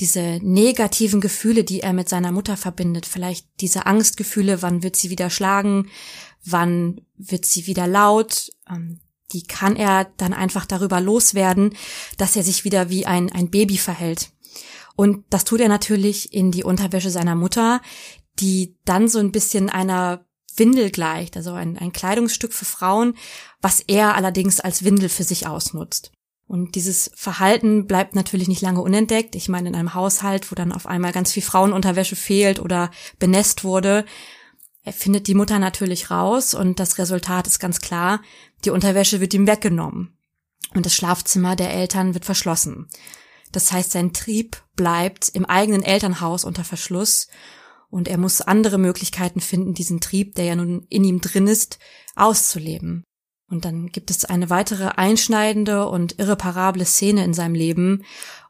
[0.00, 5.10] Diese negativen Gefühle, die er mit seiner Mutter verbindet, vielleicht diese Angstgefühle, wann wird sie
[5.10, 5.90] wieder schlagen,
[6.44, 9.00] wann wird sie wieder laut, ähm,
[9.32, 11.74] die kann er dann einfach darüber loswerden,
[12.18, 14.30] dass er sich wieder wie ein, ein Baby verhält.
[14.94, 17.80] Und das tut er natürlich in die Unterwäsche seiner Mutter,
[18.38, 20.26] die dann so ein bisschen einer
[20.56, 23.14] Windel gleicht, also ein, ein Kleidungsstück für Frauen,
[23.62, 26.12] was er allerdings als Windel für sich ausnutzt.
[26.52, 29.36] Und dieses Verhalten bleibt natürlich nicht lange unentdeckt.
[29.36, 33.64] Ich meine, in einem Haushalt, wo dann auf einmal ganz viel Frauenunterwäsche fehlt oder benässt
[33.64, 34.04] wurde,
[34.82, 38.20] er findet die Mutter natürlich raus und das Resultat ist ganz klar,
[38.66, 40.18] die Unterwäsche wird ihm weggenommen
[40.74, 42.90] und das Schlafzimmer der Eltern wird verschlossen.
[43.50, 47.28] Das heißt, sein Trieb bleibt im eigenen Elternhaus unter Verschluss
[47.88, 51.78] und er muss andere Möglichkeiten finden, diesen Trieb, der ja nun in ihm drin ist,
[52.14, 53.06] auszuleben.
[53.52, 58.02] Und dann gibt es eine weitere einschneidende und irreparable Szene in seinem Leben,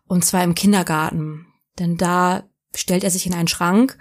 [0.06, 1.46] und zwar im Kindergarten.
[1.80, 2.44] Denn da
[2.76, 3.98] stellt er sich in einen Schrank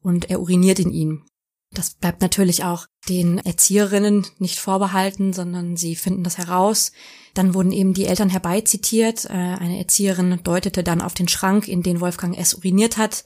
[0.00, 1.24] und er uriniert in ihn.
[1.72, 6.92] Das bleibt natürlich auch den Erzieherinnen nicht vorbehalten, sondern sie finden das heraus.
[7.34, 9.24] Dann wurden eben die Eltern herbeizitiert.
[9.24, 12.54] Äh, eine Erzieherin deutete dann auf den Schrank, in den Wolfgang S.
[12.54, 13.24] uriniert hat.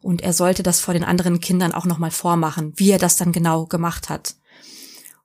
[0.00, 3.32] Und er sollte das vor den anderen Kindern auch nochmal vormachen, wie er das dann
[3.32, 4.36] genau gemacht hat.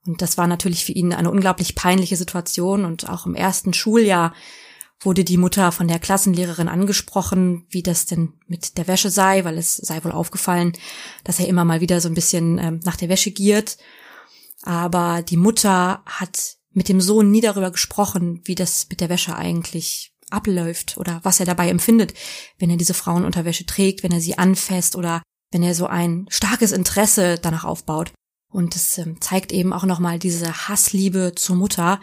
[0.05, 2.85] Und das war natürlich für ihn eine unglaublich peinliche Situation.
[2.85, 4.33] Und auch im ersten Schuljahr
[4.99, 9.57] wurde die Mutter von der Klassenlehrerin angesprochen, wie das denn mit der Wäsche sei, weil
[9.57, 10.73] es sei wohl aufgefallen,
[11.23, 13.77] dass er immer mal wieder so ein bisschen ähm, nach der Wäsche giert.
[14.61, 19.35] Aber die Mutter hat mit dem Sohn nie darüber gesprochen, wie das mit der Wäsche
[19.35, 22.13] eigentlich abläuft oder was er dabei empfindet,
[22.57, 26.71] wenn er diese Frauenunterwäsche trägt, wenn er sie anfasst oder wenn er so ein starkes
[26.71, 28.11] Interesse danach aufbaut.
[28.55, 31.99] Und es ähm, zeigt eben auch nochmal diese Hassliebe zur Mutter,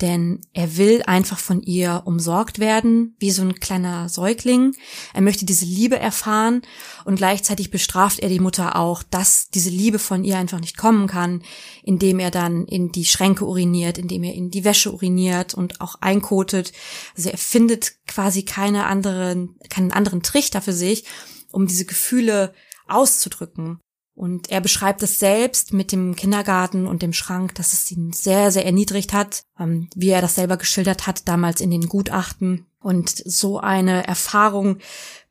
[0.00, 4.74] denn er will einfach von ihr umsorgt werden, wie so ein kleiner Säugling.
[5.12, 6.62] Er möchte diese Liebe erfahren
[7.04, 11.06] und gleichzeitig bestraft er die Mutter auch, dass diese Liebe von ihr einfach nicht kommen
[11.06, 11.44] kann,
[11.84, 15.94] indem er dann in die Schränke uriniert, indem er in die Wäsche uriniert und auch
[16.00, 16.72] einkotet.
[17.16, 21.04] Also er findet quasi keine anderen, keinen anderen Trichter für sich,
[21.52, 22.52] um diese Gefühle
[22.88, 23.78] auszudrücken.
[24.14, 28.52] Und er beschreibt es selbst mit dem Kindergarten und dem Schrank, dass es ihn sehr,
[28.52, 32.66] sehr erniedrigt hat, ähm, wie er das selber geschildert hat, damals in den Gutachten.
[32.78, 34.78] Und so eine Erfahrung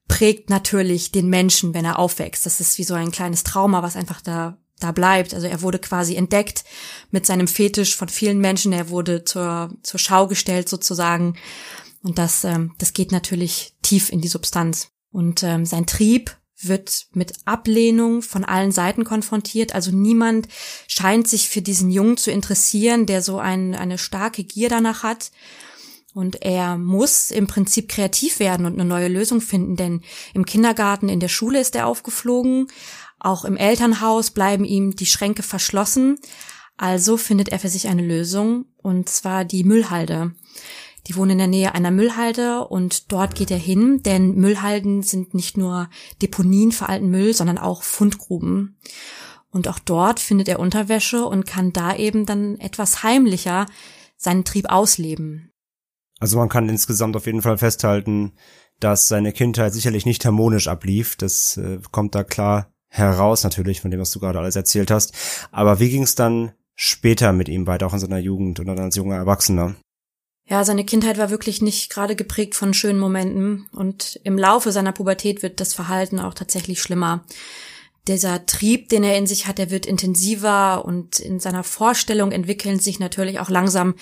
[0.07, 2.45] prägt natürlich den Menschen, wenn er aufwächst.
[2.45, 5.33] Das ist wie so ein kleines Trauma, was einfach da da bleibt.
[5.33, 6.63] Also er wurde quasi entdeckt
[7.11, 8.73] mit seinem Fetisch von vielen Menschen.
[8.73, 11.35] Er wurde zur, zur Schau gestellt sozusagen.
[12.03, 14.89] Und das, ähm, das geht natürlich tief in die Substanz.
[15.11, 16.35] Und ähm, sein Trieb
[16.67, 19.75] wird mit Ablehnung von allen Seiten konfrontiert.
[19.75, 20.47] Also niemand
[20.87, 25.31] scheint sich für diesen Jungen zu interessieren, der so ein, eine starke Gier danach hat.
[26.13, 30.01] Und er muss im Prinzip kreativ werden und eine neue Lösung finden, denn
[30.35, 32.67] im Kindergarten, in der Schule ist er aufgeflogen,
[33.19, 36.19] auch im Elternhaus bleiben ihm die Schränke verschlossen.
[36.77, 40.35] Also findet er für sich eine Lösung, und zwar die Müllhalde.
[41.07, 45.33] Die wohnen in der Nähe einer Müllhalde und dort geht er hin, denn Müllhalden sind
[45.33, 45.89] nicht nur
[46.21, 48.77] Deponien für alten Müll, sondern auch Fundgruben.
[49.51, 53.65] Und auch dort findet er Unterwäsche und kann da eben dann etwas heimlicher
[54.17, 55.51] seinen Trieb ausleben.
[56.19, 58.31] Also man kann insgesamt auf jeden Fall festhalten,
[58.79, 61.17] dass seine Kindheit sicherlich nicht harmonisch ablief.
[61.17, 65.13] Das äh, kommt da klar heraus natürlich von dem, was du gerade alles erzählt hast.
[65.51, 68.79] Aber wie ging es dann später mit ihm weiter, auch in seiner Jugend und dann
[68.79, 69.75] als junger Erwachsener?
[70.45, 74.91] Ja, seine Kindheit war wirklich nicht gerade geprägt von schönen Momenten und im Laufe seiner
[74.91, 77.23] Pubertät wird das Verhalten auch tatsächlich schlimmer.
[78.09, 82.77] Dieser Trieb, den er in sich hat, der wird intensiver und in seiner Vorstellung entwickeln
[82.77, 83.95] sich natürlich auch langsam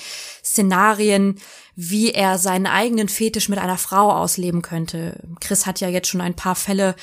[0.43, 1.39] Szenarien,
[1.75, 5.21] wie er seinen eigenen Fetisch mit einer Frau ausleben könnte.
[5.39, 6.95] Chris hat ja jetzt schon ein paar Fälle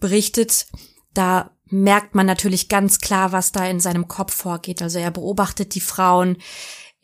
[0.00, 0.66] berichtet.
[1.12, 4.80] Da merkt man natürlich ganz klar, was da in seinem Kopf vorgeht.
[4.80, 6.38] Also er beobachtet die Frauen,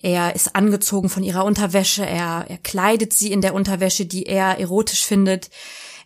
[0.02, 4.58] er ist angezogen von ihrer Unterwäsche, er, er kleidet sie in der Unterwäsche, die er
[4.58, 5.48] erotisch findet,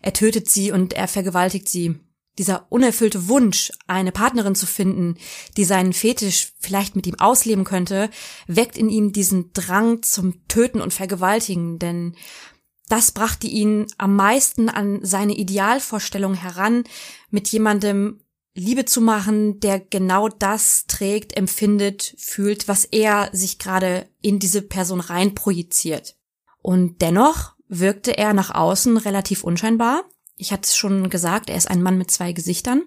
[0.01, 1.99] er tötet sie und er vergewaltigt sie.
[2.37, 5.17] Dieser unerfüllte Wunsch, eine Partnerin zu finden,
[5.57, 8.11] die seinen Fetisch vielleicht mit ihm ausleben könnte,
[8.45, 12.15] weckt in ihm diesen Drang zum Töten und Vergewaltigen, denn
[12.89, 16.83] das brachte ihn am meisten an seine Idealvorstellung heran,
[17.31, 18.21] mit jemandem
[18.57, 24.61] Liebe zu machen, der genau das trägt, empfindet, fühlt, was er sich gerade in diese
[24.61, 26.15] Person rein projiziert.
[26.61, 30.05] Und dennoch wirkte er nach außen relativ unscheinbar.
[30.37, 32.83] Ich hatte es schon gesagt, er ist ein Mann mit zwei Gesichtern.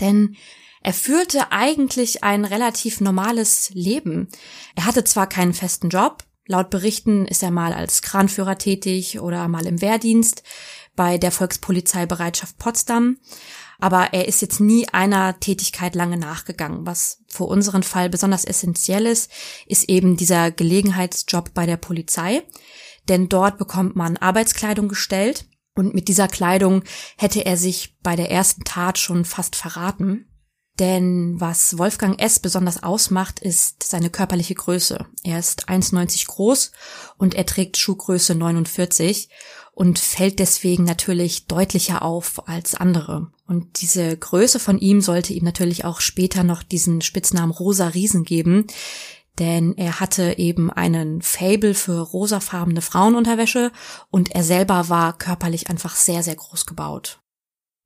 [0.00, 0.36] Denn
[0.82, 4.28] er führte eigentlich ein relativ normales Leben.
[4.74, 9.48] Er hatte zwar keinen festen Job, laut Berichten ist er mal als Kranführer tätig oder
[9.48, 10.42] mal im Wehrdienst
[10.96, 13.18] bei der Volkspolizeibereitschaft Potsdam,
[13.80, 16.84] aber er ist jetzt nie einer Tätigkeit lange nachgegangen.
[16.86, 19.30] Was für unseren Fall besonders essentiell ist,
[19.66, 22.42] ist eben dieser Gelegenheitsjob bei der Polizei.
[23.08, 26.82] Denn dort bekommt man Arbeitskleidung gestellt und mit dieser Kleidung
[27.16, 30.26] hätte er sich bei der ersten Tat schon fast verraten.
[30.78, 32.38] Denn was Wolfgang S.
[32.38, 35.06] besonders ausmacht, ist seine körperliche Größe.
[35.24, 36.72] Er ist 1,90 groß
[37.16, 39.28] und er trägt Schuhgröße 49
[39.72, 43.32] und fällt deswegen natürlich deutlicher auf als andere.
[43.48, 48.24] Und diese Größe von ihm sollte ihm natürlich auch später noch diesen Spitznamen Rosa Riesen
[48.24, 48.66] geben,
[49.38, 53.72] denn er hatte eben einen Fable für rosafarbene Frauenunterwäsche
[54.10, 57.22] und er selber war körperlich einfach sehr, sehr groß gebaut.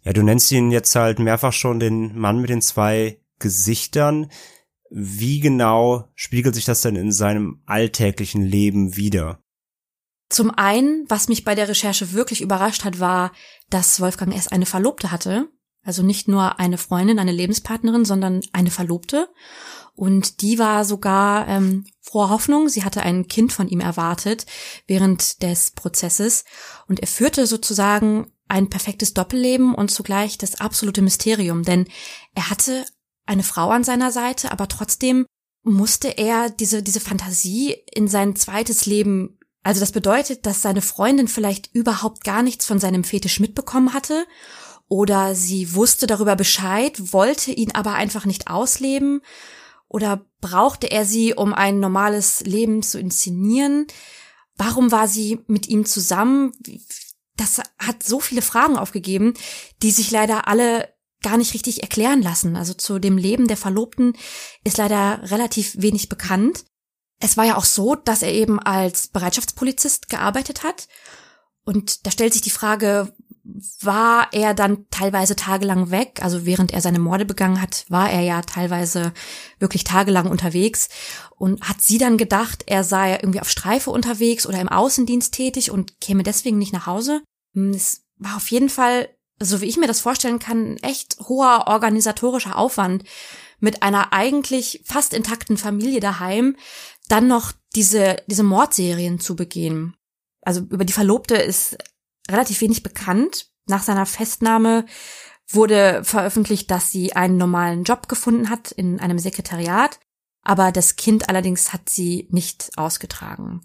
[0.03, 4.33] Ja, du nennst ihn jetzt halt mehrfach schon den Mann mit den zwei Gesichtern.
[4.91, 9.39] Wie genau spiegelt sich das denn in seinem alltäglichen Leben wider?
[10.33, 13.33] Zum einen, was mich bei der Recherche wirklich überrascht hat, war,
[13.69, 14.49] dass Wolfgang S.
[14.49, 15.51] eine Verlobte hatte.
[15.85, 19.29] Also nicht nur eine Freundin, eine Lebenspartnerin, sondern eine Verlobte.
[19.95, 22.71] Und die war sogar ähm, froher Hoffnung.
[22.71, 24.47] Sie hatte ein Kind von ihm erwartet
[24.87, 26.45] während des Prozesses.
[26.89, 31.63] Und er führte sozusagen ein perfektes Doppelleben und zugleich das absolute Mysterium.
[31.63, 31.87] Denn
[32.35, 32.87] er hatte
[33.27, 35.27] eine Frau an seiner Seite, aber trotzdem
[35.63, 41.29] musste er diese, diese Fantasie in sein zweites Leben also das bedeutet, dass seine Freundin
[41.29, 44.27] vielleicht überhaupt gar nichts von seinem Fetisch mitbekommen hatte
[44.89, 49.23] oder sie wusste darüber Bescheid, wollte ihn aber einfach nicht ausleben
[49.89, 53.87] oder brauchte er sie, um ein normales Leben zu inszenieren?
[54.57, 56.53] Warum war sie mit ihm zusammen?
[57.37, 59.35] Das hat so viele Fragen aufgegeben,
[59.83, 62.57] die sich leider alle gar nicht richtig erklären lassen.
[62.57, 64.15] Also zu dem Leben der Verlobten
[64.65, 66.65] ist leider relativ wenig bekannt.
[67.23, 70.89] Es war ja auch so, dass er eben als Bereitschaftspolizist gearbeitet hat.
[71.65, 73.15] Und da stellt sich die Frage,
[73.81, 76.19] war er dann teilweise tagelang weg.
[76.21, 79.13] Also während er seine Morde begangen hat, war er ja teilweise
[79.61, 80.89] wirklich tagelang unterwegs
[81.37, 85.71] und hat sie dann gedacht, er sei irgendwie auf Streife unterwegs oder im Außendienst tätig
[85.71, 87.23] und käme deswegen nicht nach Hause.
[87.55, 89.09] Hm, es war auf jeden Fall,
[89.39, 93.05] so wie ich mir das vorstellen kann, echt hoher organisatorischer Aufwand
[93.63, 96.57] mit einer eigentlich fast intakten Familie daheim,
[97.13, 99.95] dann noch diese, diese Mordserien zu begehen.
[100.41, 101.77] Also über die Verlobte ist
[102.31, 103.51] relativ wenig bekannt.
[103.67, 104.87] Nach seiner Festnahme
[105.47, 110.01] wurde veröffentlicht, dass sie einen normalen Job gefunden hat in einem Sekretariat,
[110.43, 113.61] aber das Kind allerdings hat sie nicht ausgetragen.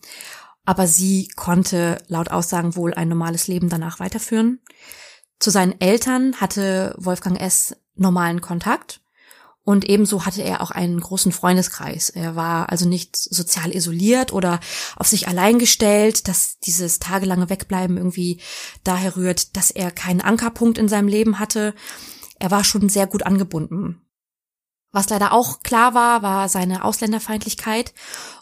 [0.66, 4.60] Aber sie konnte laut Aussagen wohl ein normales Leben danach weiterführen.
[5.40, 7.78] Zu seinen Eltern hatte Wolfgang S.
[7.96, 9.00] normalen Kontakt
[9.68, 12.10] und ebenso hatte er auch einen großen Freundeskreis.
[12.10, 14.62] Er war also nicht sozial isoliert oder
[14.96, 18.40] auf sich allein gestellt, dass dieses tagelange Wegbleiben irgendwie
[18.86, 21.74] daher rührt, dass er keinen Ankerpunkt in seinem Leben hatte.
[22.40, 24.08] Er war schon sehr gut angebunden.
[24.94, 27.94] Was leider auch klar war, war seine Ausländerfeindlichkeit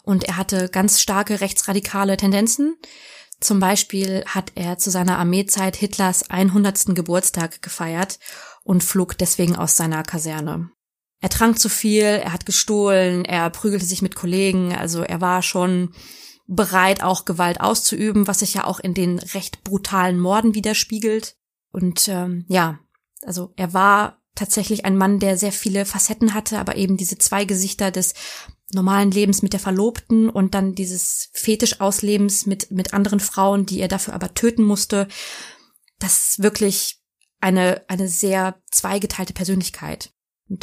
[0.04, 2.76] und er hatte ganz starke rechtsradikale Tendenzen.
[3.40, 6.94] Zum Beispiel hat er zu seiner Armeezeit Hitlers 100.
[6.94, 8.20] Geburtstag gefeiert
[8.62, 10.70] und flog deswegen aus seiner Kaserne.
[11.20, 15.42] Er trank zu viel, er hat gestohlen, er prügelte sich mit Kollegen, also er war
[15.42, 15.94] schon
[16.46, 21.36] bereit, auch Gewalt auszuüben, was sich ja auch in den recht brutalen Morden widerspiegelt.
[21.72, 22.78] Und ähm, ja,
[23.22, 27.44] also er war tatsächlich ein Mann, der sehr viele Facetten hatte, aber eben diese zwei
[27.44, 28.14] Gesichter des
[28.72, 33.88] normalen Lebens mit der Verlobten und dann dieses Fetischauslebens mit, mit anderen Frauen, die er
[33.88, 35.08] dafür aber töten musste.
[35.98, 37.00] Das ist wirklich
[37.40, 40.12] eine, eine sehr zweigeteilte Persönlichkeit.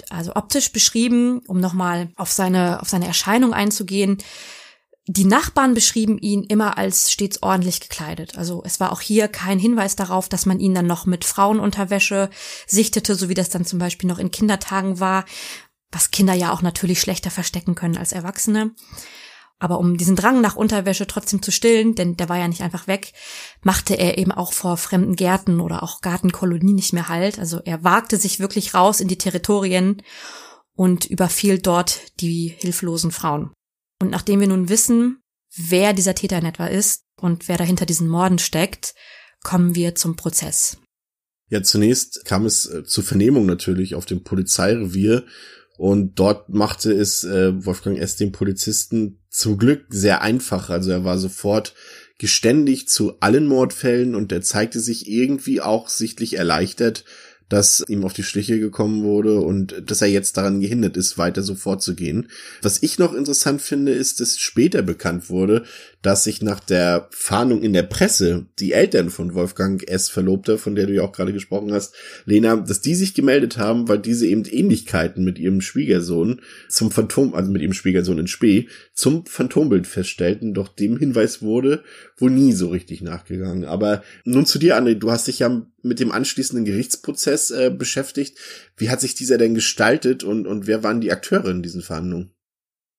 [0.10, 4.18] Also optisch beschrieben, um nochmal auf seine, auf seine Erscheinung einzugehen,
[5.06, 8.38] die Nachbarn beschrieben ihn immer als stets ordentlich gekleidet.
[8.38, 12.30] Also es war auch hier kein Hinweis darauf, dass man ihn dann noch mit Frauenunterwäsche
[12.68, 15.26] sichtete, so wie das dann zum Beispiel noch in Kindertagen war,
[15.92, 18.72] was Kinder ja auch natürlich schlechter verstecken können als Erwachsene.
[19.64, 22.86] Aber um diesen Drang nach Unterwäsche trotzdem zu stillen, denn der war ja nicht einfach
[22.86, 23.14] weg,
[23.62, 27.40] machte er eben auch vor fremden Gärten oder auch Gartenkolonien nicht mehr halt.
[27.40, 30.02] Also er wagte sich wirklich raus in die Territorien
[30.76, 33.54] und überfiel dort die hilflosen Frauen.
[34.02, 35.22] Und nachdem wir nun wissen,
[35.56, 38.94] wer dieser Täter in etwa ist und wer dahinter diesen Morden steckt,
[39.44, 40.76] kommen wir zum Prozess.
[41.50, 45.24] Ja, zunächst kam es äh, zur Vernehmung natürlich auf dem Polizeirevier
[45.78, 48.18] und dort machte es äh, Wolfgang S.
[48.18, 50.70] dem Polizisten zum Glück sehr einfach.
[50.70, 51.74] Also er war sofort
[52.20, 57.04] geständig zu allen Mordfällen und er zeigte sich irgendwie auch sichtlich erleichtert,
[57.50, 61.44] dass ihm auf die Schliche gekommen wurde und dass er jetzt daran gehindert ist, weiter
[61.44, 62.30] so vorzugehen.
[62.62, 65.64] Was ich noch interessant finde, ist, dass später bekannt wurde,
[66.04, 70.10] dass sich nach der Fahndung in der Presse die Eltern von Wolfgang S.
[70.10, 73.88] Verlobter, von der du ja auch gerade gesprochen hast, Lena, dass die sich gemeldet haben,
[73.88, 78.68] weil diese eben Ähnlichkeiten mit ihrem Schwiegersohn zum Phantom, also mit ihrem Schwiegersohn in Spee,
[78.94, 81.84] zum Phantombild feststellten, doch dem Hinweis wurde
[82.18, 83.64] wohl nie so richtig nachgegangen.
[83.64, 88.38] Aber nun zu dir, André, du hast dich ja mit dem anschließenden Gerichtsprozess äh, beschäftigt.
[88.76, 92.32] Wie hat sich dieser denn gestaltet und, und wer waren die Akteure in diesen Verhandlungen?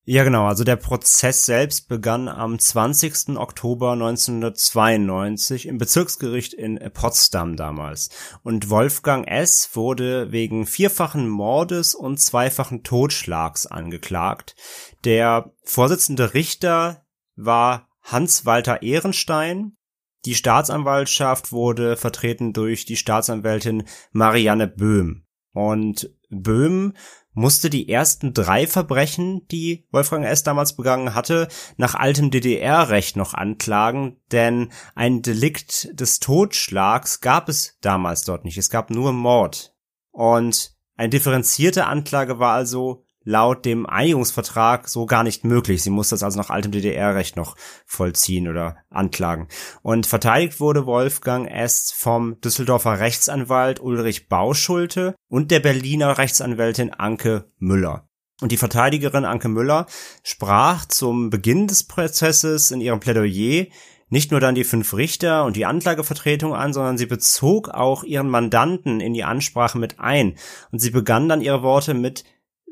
[0.06, 0.44] Ja, genau.
[0.44, 3.38] Also der Prozess selbst begann am 20.
[3.38, 8.10] Oktober 1992 im Bezirksgericht in Potsdam damals.
[8.42, 9.70] Und Wolfgang S.
[9.72, 14.56] wurde wegen vierfachen Mordes und zweifachen Totschlags angeklagt.
[15.04, 19.78] Der Vorsitzende Richter war Hans-Walter Ehrenstein.
[20.26, 25.24] Die Staatsanwaltschaft wurde vertreten durch die Staatsanwältin Marianne Böhm.
[25.54, 26.92] Und Böhm
[27.34, 30.42] musste die ersten drei Verbrechen, die Wolfgang S.
[30.42, 37.78] damals begangen hatte, nach altem DDR-Recht noch anklagen, denn ein Delikt des Totschlags gab es
[37.80, 38.56] damals dort nicht.
[38.56, 39.74] Es gab nur Mord.
[40.10, 45.82] Und eine differenzierte Anklage war also laut dem Einigungsvertrag so gar nicht möglich.
[45.82, 47.56] Sie muss das also nach altem DDR-Recht noch
[47.86, 49.48] vollziehen oder anklagen.
[49.82, 51.92] Und verteidigt wurde Wolfgang S.
[51.94, 58.08] vom Düsseldorfer Rechtsanwalt Ulrich Bauschulte und der Berliner Rechtsanwältin Anke Müller.
[58.40, 59.86] Und die Verteidigerin Anke Müller
[60.22, 63.66] sprach zum Beginn des Prozesses in ihrem Plädoyer
[64.14, 68.28] nicht nur dann die fünf Richter und die Anklagevertretung an, sondern sie bezog auch ihren
[68.28, 70.36] Mandanten in die Ansprache mit ein.
[70.70, 72.24] Und sie begann dann ihre Worte mit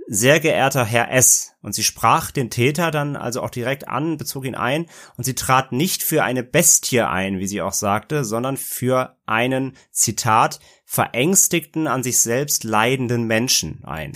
[0.09, 1.55] sehr geehrter Herr S.
[1.63, 4.87] Und sie sprach den Täter dann also auch direkt an, bezog ihn ein
[5.17, 9.77] und sie trat nicht für eine Bestie ein, wie sie auch sagte, sondern für einen,
[9.91, 14.13] Zitat, verängstigten, an sich selbst leidenden Menschen ein.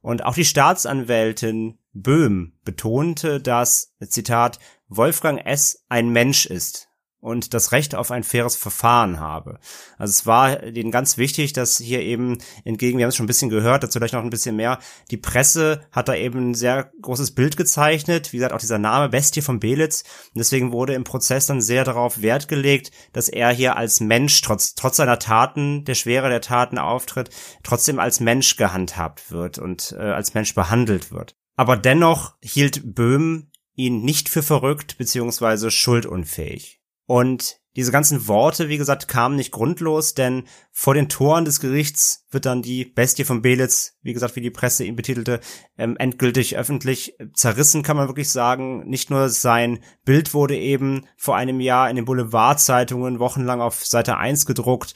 [0.00, 4.58] Und auch die Staatsanwältin Böhm betonte, dass, Zitat,
[4.88, 5.84] Wolfgang S.
[5.88, 6.91] ein Mensch ist
[7.22, 9.60] und das Recht auf ein faires Verfahren habe.
[9.96, 13.28] Also es war denen ganz wichtig, dass hier eben entgegen, wir haben es schon ein
[13.28, 14.80] bisschen gehört, dazu gleich noch ein bisschen mehr,
[15.12, 19.08] die Presse hat da eben ein sehr großes Bild gezeichnet, wie gesagt, auch dieser Name
[19.08, 20.02] Bestie von Belitz
[20.34, 24.40] und deswegen wurde im Prozess dann sehr darauf Wert gelegt, dass er hier als Mensch,
[24.40, 27.30] trotz, trotz seiner Taten, der Schwere der Taten auftritt,
[27.62, 31.36] trotzdem als Mensch gehandhabt wird und äh, als Mensch behandelt wird.
[31.54, 36.81] Aber dennoch hielt Böhm ihn nicht für verrückt beziehungsweise schuldunfähig.
[37.12, 42.24] Und diese ganzen Worte, wie gesagt, kamen nicht grundlos, denn vor den Toren des Gerichts
[42.30, 45.40] wird dann die Bestie von Belitz, wie gesagt, wie die Presse ihn betitelte,
[45.76, 48.88] ähm, endgültig öffentlich zerrissen, kann man wirklich sagen.
[48.88, 54.16] Nicht nur sein Bild wurde eben vor einem Jahr in den Boulevardzeitungen wochenlang auf Seite
[54.16, 54.94] 1 gedruckt,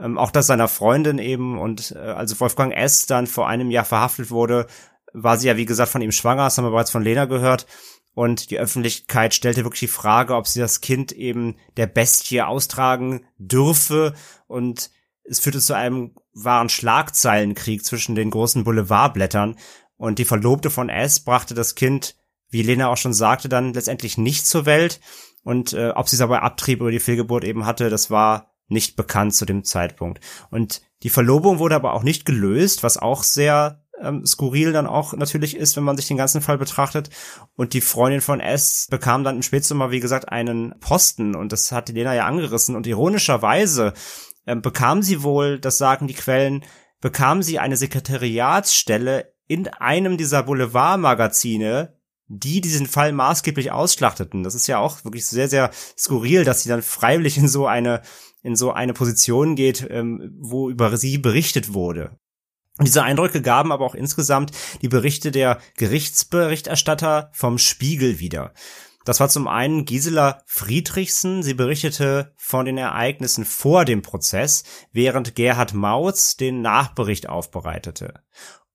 [0.00, 3.06] ähm, auch das seiner Freundin eben und äh, also Wolfgang S.
[3.06, 4.68] dann vor einem Jahr verhaftet wurde,
[5.12, 7.66] war sie ja wie gesagt von ihm schwanger, das haben wir bereits von Lena gehört
[8.16, 13.26] und die Öffentlichkeit stellte wirklich die Frage, ob sie das Kind eben der Bestie austragen
[13.36, 14.14] dürfe.
[14.46, 14.90] Und
[15.24, 19.58] es führte zu einem wahren Schlagzeilenkrieg zwischen den großen Boulevardblättern.
[19.98, 22.16] Und die Verlobte von S brachte das Kind,
[22.48, 24.98] wie Lena auch schon sagte, dann letztendlich nicht zur Welt.
[25.42, 28.96] Und äh, ob sie es aber Abtrieb oder die Fehlgeburt eben hatte, das war nicht
[28.96, 30.24] bekannt zu dem Zeitpunkt.
[30.50, 35.12] Und die Verlobung wurde aber auch nicht gelöst, was auch sehr ähm, skurril dann auch
[35.14, 37.10] natürlich ist, wenn man sich den ganzen Fall betrachtet.
[37.54, 41.72] Und die Freundin von S bekam dann im Spätsommer, wie gesagt, einen Posten und das
[41.72, 42.76] hat Lena ja angerissen.
[42.76, 43.94] Und ironischerweise
[44.46, 46.64] ähm, bekam sie wohl, das sagen die Quellen,
[47.00, 51.96] bekam sie eine Sekretariatsstelle in einem dieser Boulevardmagazine,
[52.28, 54.42] die diesen Fall maßgeblich ausschlachteten.
[54.42, 58.02] Das ist ja auch wirklich sehr, sehr skurril, dass sie dann freiwillig in so eine
[58.42, 62.16] in so eine Position geht, ähm, wo über sie berichtet wurde.
[62.80, 64.52] Diese Eindrücke gaben aber auch insgesamt
[64.82, 68.52] die Berichte der Gerichtsberichterstatter vom Spiegel wieder.
[69.06, 71.42] Das war zum einen Gisela Friedrichsen.
[71.42, 78.14] Sie berichtete von den Ereignissen vor dem Prozess, während Gerhard Mautz den Nachbericht aufbereitete.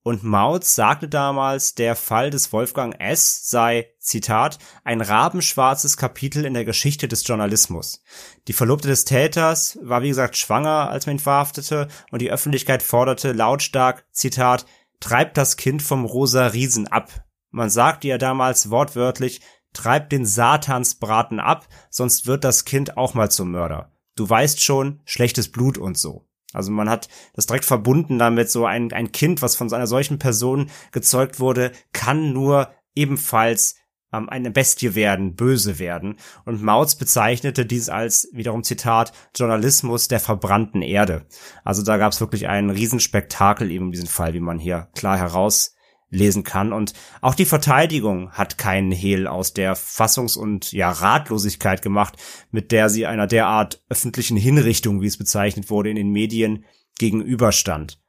[0.04, 3.48] Und Mautz sagte damals, der Fall des Wolfgang S.
[3.48, 8.02] sei, Zitat, ein rabenschwarzes Kapitel in der Geschichte des Journalismus.
[8.48, 12.82] Die Verlobte des Täters war wie gesagt schwanger, als man ihn verhaftete, und die Öffentlichkeit
[12.82, 14.66] forderte lautstark, Zitat,
[15.00, 17.24] treibt das Kind vom rosa Riesen ab.
[17.52, 19.42] Man sagte ja damals wortwörtlich,
[19.74, 23.92] treibt den Satansbraten ab, sonst wird das Kind auch mal zum Mörder.
[24.16, 26.28] Du weißt schon, schlechtes Blut und so.
[26.54, 30.20] Also man hat das direkt verbunden damit, so ein, ein Kind, was von einer solchen
[30.20, 33.76] Person gezeugt wurde, kann nur ebenfalls
[34.14, 36.18] ähm, eine Bestie werden, böse werden.
[36.46, 41.26] Und Mautz bezeichnete dies als, wiederum Zitat, Journalismus der verbrannten Erde.
[41.64, 45.18] Also da gab es wirklich einen Riesenspektakel eben in diesem Fall, wie man hier klar
[45.18, 45.76] heraus
[46.12, 46.74] lesen kann.
[46.74, 52.18] Und auch die Verteidigung hat keinen Hehl aus der Fassungs- und ja Ratlosigkeit gemacht,
[52.52, 56.66] mit der sie einer derart öffentlichen Hinrichtung, wie es bezeichnet wurde, in den Medien
[57.00, 58.00] gegenüberstand.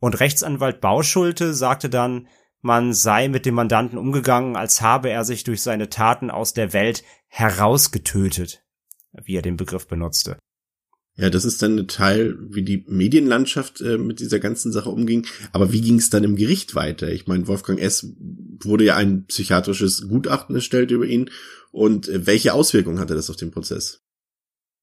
[0.00, 2.26] Und Rechtsanwalt Bauschulte sagte dann,
[2.60, 6.72] man sei mit dem Mandanten umgegangen, als habe er sich durch seine Taten aus der
[6.72, 8.64] Welt herausgetötet,
[9.12, 10.38] wie er den Begriff benutzte.
[11.16, 15.26] Ja, das ist dann ein Teil, wie die Medienlandschaft äh, mit dieser ganzen Sache umging.
[15.52, 17.10] Aber wie ging es dann im Gericht weiter?
[17.12, 18.14] Ich meine, Wolfgang S.
[18.18, 21.30] wurde ja ein psychiatrisches Gutachten erstellt über ihn.
[21.70, 24.00] Und äh, welche Auswirkungen hatte das auf den Prozess?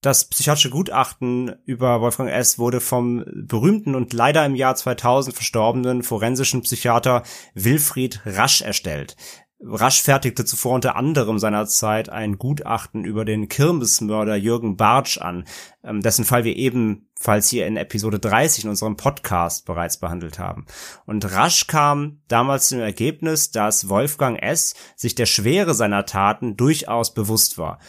[0.02, 2.58] Das psychiatrische Gutachten über Wolfgang S.
[2.58, 7.24] wurde vom berühmten und leider im Jahr 2000 verstorbenen forensischen Psychiater
[7.54, 9.18] Wilfried Rasch erstellt.
[9.62, 15.44] Rasch fertigte zuvor unter anderem seinerzeit ein Gutachten über den Kirmesmörder Jürgen Bartsch an,
[15.84, 20.66] ähm, dessen Fall wir ebenfalls hier in Episode 30 in unserem Podcast bereits behandelt haben.
[21.06, 24.76] Und Rasch kam damals zum Ergebnis, dass Wolfgang S.
[24.96, 27.80] sich der Schwere seiner Taten durchaus bewusst war.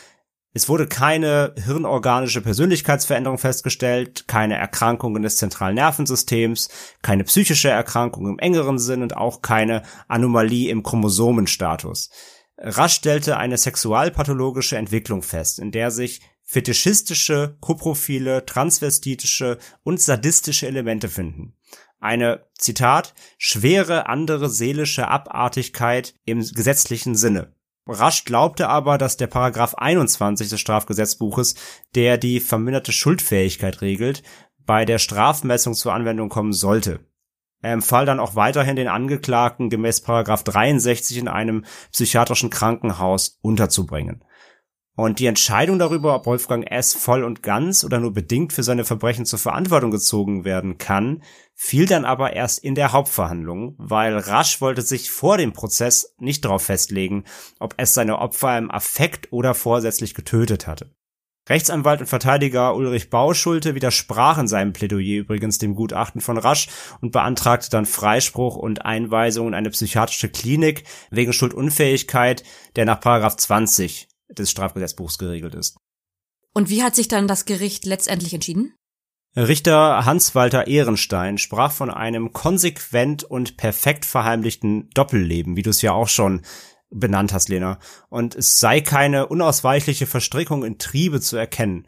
[0.52, 6.68] Es wurde keine hirnorganische Persönlichkeitsveränderung festgestellt, keine Erkrankungen des zentralen Nervensystems,
[7.02, 12.10] keine psychische Erkrankung im engeren Sinn und auch keine Anomalie im Chromosomenstatus.
[12.58, 21.08] Rasch stellte eine sexualpathologische Entwicklung fest, in der sich fetischistische, koprophile, transvestitische und sadistische Elemente
[21.08, 21.56] finden.
[22.00, 27.54] Eine, Zitat, schwere andere seelische Abartigkeit im gesetzlichen Sinne.
[27.90, 31.54] Rasch glaubte aber, dass der Paragraph 21 des Strafgesetzbuches,
[31.94, 34.22] der die verminderte Schuldfähigkeit regelt,
[34.64, 37.00] bei der Strafmessung zur Anwendung kommen sollte.
[37.62, 44.24] Er empfahl dann auch weiterhin den Angeklagten gemäß Paragraph 63 in einem psychiatrischen Krankenhaus unterzubringen.
[44.96, 46.94] Und die Entscheidung darüber, ob Wolfgang S.
[46.94, 51.22] voll und ganz oder nur bedingt für seine Verbrechen zur Verantwortung gezogen werden kann,
[51.54, 56.44] fiel dann aber erst in der Hauptverhandlung, weil Rasch wollte sich vor dem Prozess nicht
[56.44, 57.24] darauf festlegen,
[57.60, 60.90] ob es seine Opfer im Affekt oder vorsätzlich getötet hatte.
[61.48, 66.68] Rechtsanwalt und Verteidiger Ulrich Bauschulte widersprach in seinem Plädoyer übrigens dem Gutachten von Rasch
[67.00, 72.44] und beantragte dann Freispruch und Einweisung in eine psychiatrische Klinik wegen Schuldunfähigkeit,
[72.76, 75.78] der nach Paragraph 20 des Strafgesetzbuchs geregelt ist.
[76.52, 78.74] Und wie hat sich dann das Gericht letztendlich entschieden?
[79.36, 85.92] Richter Hans-Walter Ehrenstein sprach von einem konsequent und perfekt verheimlichten Doppelleben, wie du es ja
[85.92, 86.42] auch schon
[86.90, 87.78] benannt hast, Lena.
[88.08, 91.86] Und es sei keine unausweichliche Verstrickung in Triebe zu erkennen.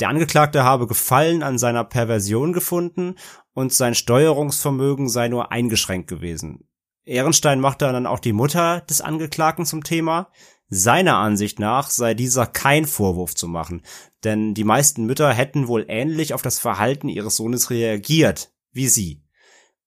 [0.00, 3.14] Der Angeklagte habe Gefallen an seiner Perversion gefunden
[3.54, 6.68] und sein Steuerungsvermögen sei nur eingeschränkt gewesen.
[7.04, 10.30] Ehrenstein machte dann auch die Mutter des Angeklagten zum Thema.
[10.76, 13.82] Seiner Ansicht nach sei dieser kein Vorwurf zu machen,
[14.24, 19.22] denn die meisten Mütter hätten wohl ähnlich auf das Verhalten ihres Sohnes reagiert, wie sie.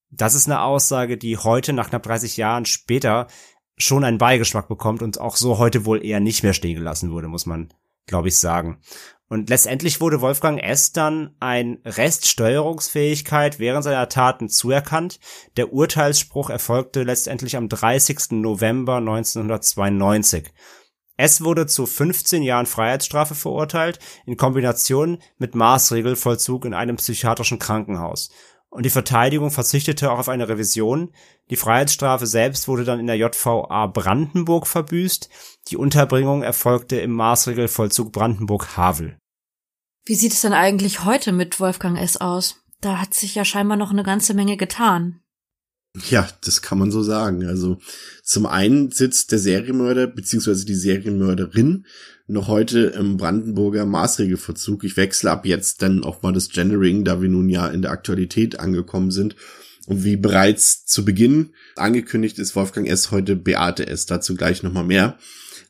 [0.10, 3.28] Das ist eine Aussage, die heute nach knapp 30 Jahren später
[3.76, 7.28] schon einen Beigeschmack bekommt und auch so heute wohl eher nicht mehr stehen gelassen wurde,
[7.28, 7.68] muss man,
[8.06, 8.80] glaube ich, sagen.
[9.30, 10.94] Und letztendlich wurde Wolfgang S.
[10.94, 15.20] dann ein Reststeuerungsfähigkeit während seiner Taten zuerkannt.
[15.58, 18.32] Der Urteilsspruch erfolgte letztendlich am 30.
[18.32, 20.54] November 1992.
[21.18, 21.44] S.
[21.44, 28.30] wurde zu 15 Jahren Freiheitsstrafe verurteilt, in Kombination mit Maßregelvollzug in einem psychiatrischen Krankenhaus.
[28.70, 31.14] Und die Verteidigung verzichtete auch auf eine Revision.
[31.50, 35.30] Die Freiheitsstrafe selbst wurde dann in der JVA Brandenburg verbüßt.
[35.70, 39.18] Die Unterbringung erfolgte im Maßregelvollzug Brandenburg-Havel.
[40.06, 42.18] Wie sieht es denn eigentlich heute mit Wolfgang S.
[42.18, 42.64] aus?
[42.82, 45.22] Da hat sich ja scheinbar noch eine ganze Menge getan.
[46.10, 47.46] Ja, das kann man so sagen.
[47.46, 47.80] Also
[48.24, 51.86] zum einen sitzt der Serienmörder beziehungsweise die Serienmörderin
[52.28, 54.84] noch heute im Brandenburger Maßregelverzug.
[54.84, 57.92] Ich wechsle ab jetzt dann auch mal das Gendering, da wir nun ja in der
[57.92, 59.36] Aktualität angekommen sind.
[59.88, 63.12] Und wie bereits zu Beginn angekündigt ist Wolfgang S.
[63.12, 64.06] heute Beate S.
[64.06, 65.18] Dazu gleich nochmal mehr.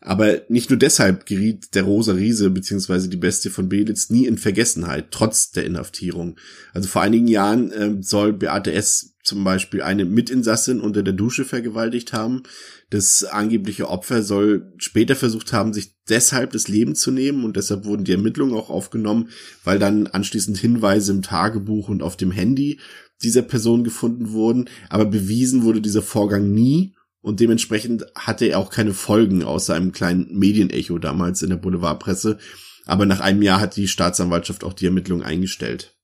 [0.01, 4.38] Aber nicht nur deshalb geriet der Rosa Riese beziehungsweise die Bestie von Belitz nie in
[4.38, 6.38] Vergessenheit, trotz der Inhaftierung.
[6.74, 9.16] Also vor einigen Jahren äh, soll Beate S.
[9.24, 12.43] zum Beispiel eine Mitinsassin unter der Dusche vergewaltigt haben.
[12.90, 17.84] Das angebliche Opfer soll später versucht haben, sich deshalb das Leben zu nehmen und deshalb
[17.84, 19.30] wurden die Ermittlungen auch aufgenommen,
[19.66, 22.80] weil dann anschließend Hinweise im Tagebuch und auf dem Handy
[23.22, 24.70] dieser Person gefunden wurden.
[24.90, 29.92] Aber bewiesen wurde dieser Vorgang nie und dementsprechend hatte er auch keine Folgen außer einem
[29.92, 32.38] kleinen Medienecho damals in der Boulevardpresse.
[32.86, 35.98] Aber nach einem Jahr hat die Staatsanwaltschaft auch die Ermittlungen eingestellt.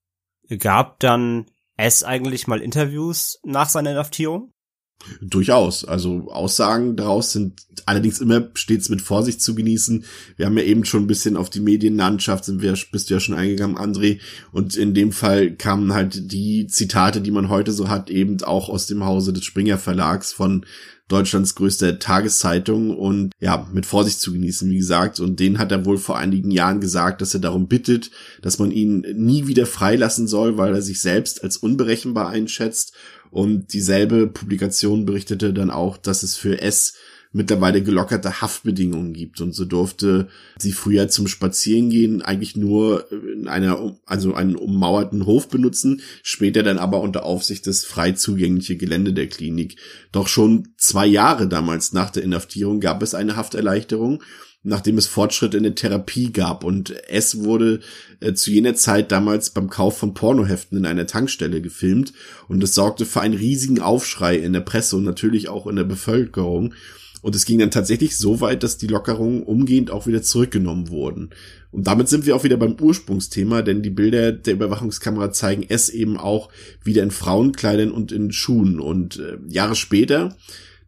[0.60, 1.46] Gab dann
[1.78, 4.53] es eigentlich mal Interviews nach seiner Inhaftierung?
[5.22, 5.86] Durchaus.
[5.86, 10.06] Also Aussagen daraus sind allerdings immer stets mit Vorsicht zu genießen.
[10.38, 13.20] Wir haben ja eben schon ein bisschen auf die Medienlandschaft, sind wir, bist du ja
[13.20, 14.20] schon eingegangen, André.
[14.52, 18.70] Und in dem Fall kamen halt die Zitate, die man heute so hat, eben auch
[18.70, 20.66] aus dem Hause des Springer Verlags von
[21.10, 25.20] Deutschlands größter Tageszeitung und ja, mit Vorsicht zu genießen, wie gesagt.
[25.20, 28.10] Und den hat er wohl vor einigen Jahren gesagt, dass er darum bittet,
[28.42, 32.94] dass man ihn nie wieder freilassen soll, weil er sich selbst als unberechenbar einschätzt
[33.34, 36.94] und dieselbe Publikation berichtete dann auch, dass es für S
[37.32, 39.42] mittlerweile gelockerte Haftbedingungen gibt.
[39.42, 40.28] Und so durfte
[40.60, 46.78] sie früher zum Spazierengehen eigentlich nur in einer, also einen ummauerten Hof benutzen, später dann
[46.78, 49.78] aber unter Aufsicht des frei zugängliche Gelände der Klinik.
[50.12, 54.22] Doch schon zwei Jahre damals nach der Inhaftierung gab es eine Hafterleichterung
[54.64, 56.64] nachdem es Fortschritte in der Therapie gab.
[56.64, 57.82] Und es wurde
[58.22, 62.14] äh, zu jener Zeit damals beim Kauf von Pornoheften in einer Tankstelle gefilmt.
[62.48, 65.84] Und es sorgte für einen riesigen Aufschrei in der Presse und natürlich auch in der
[65.84, 66.74] Bevölkerung.
[67.22, 71.30] Und es ging dann tatsächlich so weit, dass die Lockerungen umgehend auch wieder zurückgenommen wurden.
[71.72, 75.90] Und damit sind wir auch wieder beim Ursprungsthema, denn die Bilder der Überwachungskamera zeigen es
[75.90, 76.50] eben auch
[76.84, 78.80] wieder in Frauenkleidern und in Schuhen.
[78.80, 80.36] Und äh, Jahre später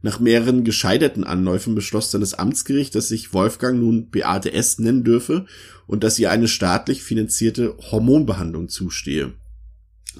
[0.06, 4.78] nach mehreren gescheiterten Anläufen beschloss dann das Amtsgericht, dass sich Wolfgang nun Beate S.
[4.78, 5.48] nennen dürfe
[5.88, 9.34] und dass ihr eine staatlich finanzierte Hormonbehandlung zustehe.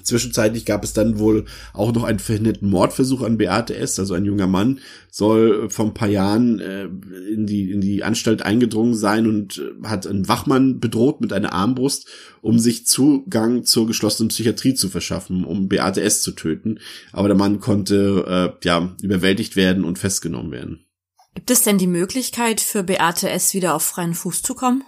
[0.02, 3.98] Zwischenzeitlich gab es dann wohl auch noch einen verhinderten Mordversuch an Beate S.
[3.98, 4.80] Also ein junger Mann
[5.10, 6.84] soll vor ein paar Jahren äh,
[7.32, 11.52] in die in die Anstalt eingedrungen sein und äh, hat einen Wachmann bedroht mit einer
[11.52, 12.08] Armbrust,
[12.42, 16.22] um sich Zugang zur geschlossenen Psychiatrie zu verschaffen, um Beate S.
[16.22, 16.78] zu töten.
[17.12, 20.86] Aber der Mann konnte äh, ja überwältigt werden und festgenommen werden.
[21.34, 23.52] Gibt es denn die Möglichkeit für Beate S.
[23.52, 24.82] wieder auf freien Fuß zu kommen?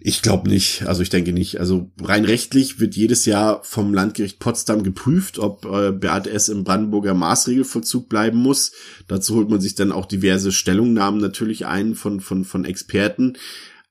[0.00, 0.86] Ich glaube nicht.
[0.86, 1.58] Also ich denke nicht.
[1.58, 6.48] Also rein rechtlich wird jedes Jahr vom Landgericht Potsdam geprüft, ob äh, Beate S.
[6.48, 8.72] im Brandenburger Maßregelvollzug bleiben muss.
[9.08, 13.36] Dazu holt man sich dann auch diverse Stellungnahmen natürlich ein von, von, von Experten.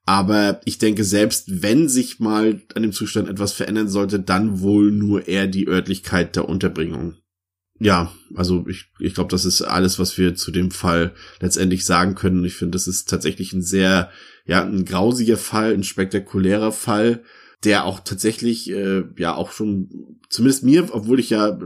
[0.05, 4.91] Aber ich denke, selbst wenn sich mal an dem Zustand etwas verändern sollte, dann wohl
[4.91, 7.15] nur eher die Örtlichkeit der Unterbringung.
[7.81, 12.13] Ja, also ich, ich glaube, das ist alles, was wir zu dem Fall letztendlich sagen
[12.13, 12.43] können.
[12.43, 14.09] Ich finde, das ist tatsächlich ein sehr,
[14.49, 17.21] ja, ein grausiger Fall, ein spektakulärer Fall,
[17.63, 21.59] der auch tatsächlich, äh, ja, auch schon, zumindest mir, obwohl ich ja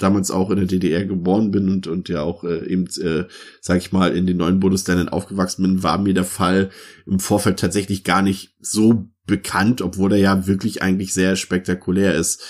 [0.00, 3.26] damals auch in der DDR geboren bin und, und ja auch äh, eben, äh,
[3.60, 6.70] sag ich mal, in den neuen Bundesländern aufgewachsen bin, war mir der Fall
[7.06, 12.42] im Vorfeld tatsächlich gar nicht so bekannt, obwohl er ja wirklich eigentlich sehr spektakulär ist.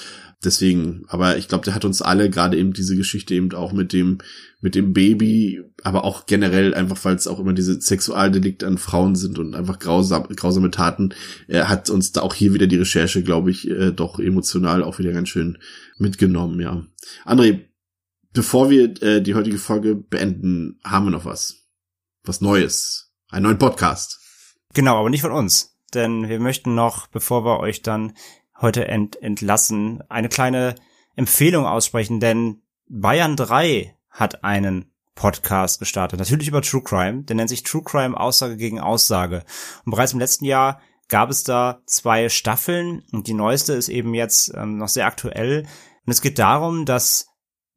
[0.43, 3.93] Deswegen, aber ich glaube, der hat uns alle gerade eben diese Geschichte eben auch mit
[3.93, 4.18] dem
[4.62, 9.16] mit dem Baby, aber auch generell einfach, weil es auch immer diese Sexualdelikte an Frauen
[9.16, 11.14] sind und einfach grausam, grausame Taten,
[11.49, 14.99] er hat uns da auch hier wieder die Recherche, glaube ich, äh, doch emotional auch
[14.99, 15.59] wieder ganz schön
[15.99, 16.86] mitgenommen, ja.
[17.24, 17.61] André,
[18.32, 21.66] bevor wir äh, die heutige Folge beenden, haben wir noch was.
[22.24, 23.12] Was Neues.
[23.30, 24.20] Einen neuen Podcast.
[24.74, 25.76] Genau, aber nicht von uns.
[25.95, 28.12] Denn wir möchten noch, bevor wir euch dann
[28.61, 30.75] heute ent entlassen, eine kleine
[31.17, 36.19] Empfehlung aussprechen, denn Bayern 3 hat einen Podcast gestartet.
[36.19, 37.25] Natürlich über True Crime.
[37.25, 39.45] Der nennt sich True Crime Aussage gegen Aussage.
[39.85, 44.15] Und bereits im letzten Jahr gab es da zwei Staffeln und die neueste ist eben
[44.15, 45.67] jetzt ähm, noch sehr aktuell.
[46.07, 47.29] Und es geht darum, dass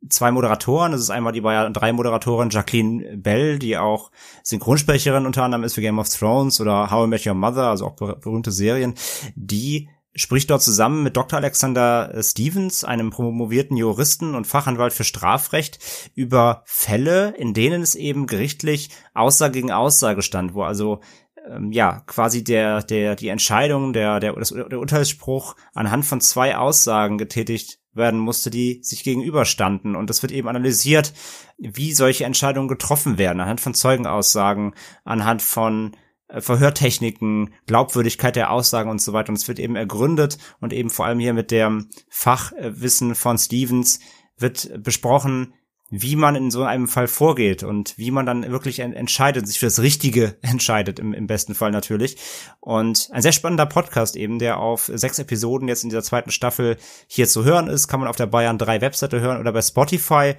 [0.09, 4.11] zwei Moderatoren, das ist einmal die Bayern drei Moderatorin Jacqueline Bell, die auch
[4.43, 7.87] Synchronsprecherin unter anderem ist für Game of Thrones oder How I Met Your Mother, also
[7.87, 8.93] auch berühmte Serien,
[9.35, 11.39] die spricht dort zusammen mit Dr.
[11.39, 15.79] Alexander Stevens, einem promovierten Juristen und Fachanwalt für Strafrecht,
[16.15, 21.01] über Fälle, in denen es eben gerichtlich Aussage gegen Aussage stand, wo also
[21.49, 26.57] ähm, ja quasi der der die Entscheidung der der das, der Urteilsspruch anhand von zwei
[26.57, 29.95] Aussagen getätigt werden musste, die sich gegenüberstanden.
[29.95, 31.13] Und es wird eben analysiert,
[31.57, 35.97] wie solche Entscheidungen getroffen werden, anhand von Zeugenaussagen, anhand von äh,
[36.41, 39.29] Verhörtechniken, Glaubwürdigkeit der Aussagen und so weiter.
[39.29, 43.99] Und es wird eben ergründet und eben vor allem hier mit dem Fachwissen von Stevens
[44.37, 45.53] wird besprochen,
[45.95, 49.67] wie man in so einem Fall vorgeht und wie man dann wirklich entscheidet, sich für
[49.67, 52.17] das Richtige entscheidet, im, im besten Fall natürlich.
[52.59, 56.77] Und ein sehr spannender Podcast eben, der auf sechs Episoden jetzt in dieser zweiten Staffel
[57.05, 60.33] hier zu hören ist, kann man auf der Bayern 3 Webseite hören oder bei Spotify.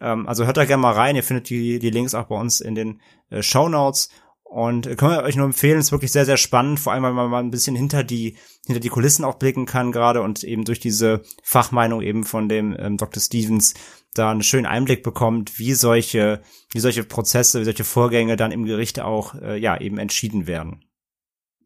[0.00, 2.60] Ähm, also hört da gerne mal rein, ihr findet die, die Links auch bei uns
[2.60, 4.08] in den äh, Show Notes.
[4.54, 7.28] Und können wir euch nur empfehlen, ist wirklich sehr, sehr spannend, vor allem, weil man
[7.28, 10.78] mal ein bisschen hinter die, hinter die Kulissen auch blicken kann gerade und eben durch
[10.78, 13.20] diese Fachmeinung eben von dem ähm, Dr.
[13.20, 13.74] Stevens
[14.14, 16.40] da einen schönen Einblick bekommt, wie solche,
[16.70, 20.84] wie solche Prozesse, wie solche Vorgänge dann im Gericht auch, äh, ja, eben entschieden werden.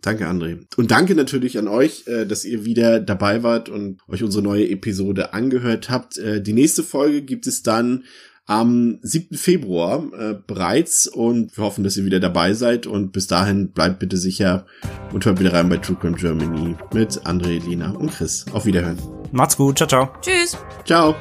[0.00, 0.64] Danke, André.
[0.78, 4.66] Und danke natürlich an euch, äh, dass ihr wieder dabei wart und euch unsere neue
[4.66, 6.16] Episode angehört habt.
[6.16, 8.04] Äh, die nächste Folge gibt es dann
[8.48, 9.36] am 7.
[9.36, 13.98] Februar äh, bereits und wir hoffen, dass ihr wieder dabei seid und bis dahin bleibt
[14.00, 14.66] bitte sicher
[15.12, 18.46] und hört wieder rein bei True Crime Germany mit André, Lina und Chris.
[18.52, 18.98] Auf Wiederhören.
[19.32, 19.76] Macht's gut.
[19.76, 20.08] Ciao, ciao.
[20.22, 20.56] Tschüss.
[20.84, 21.14] Ciao.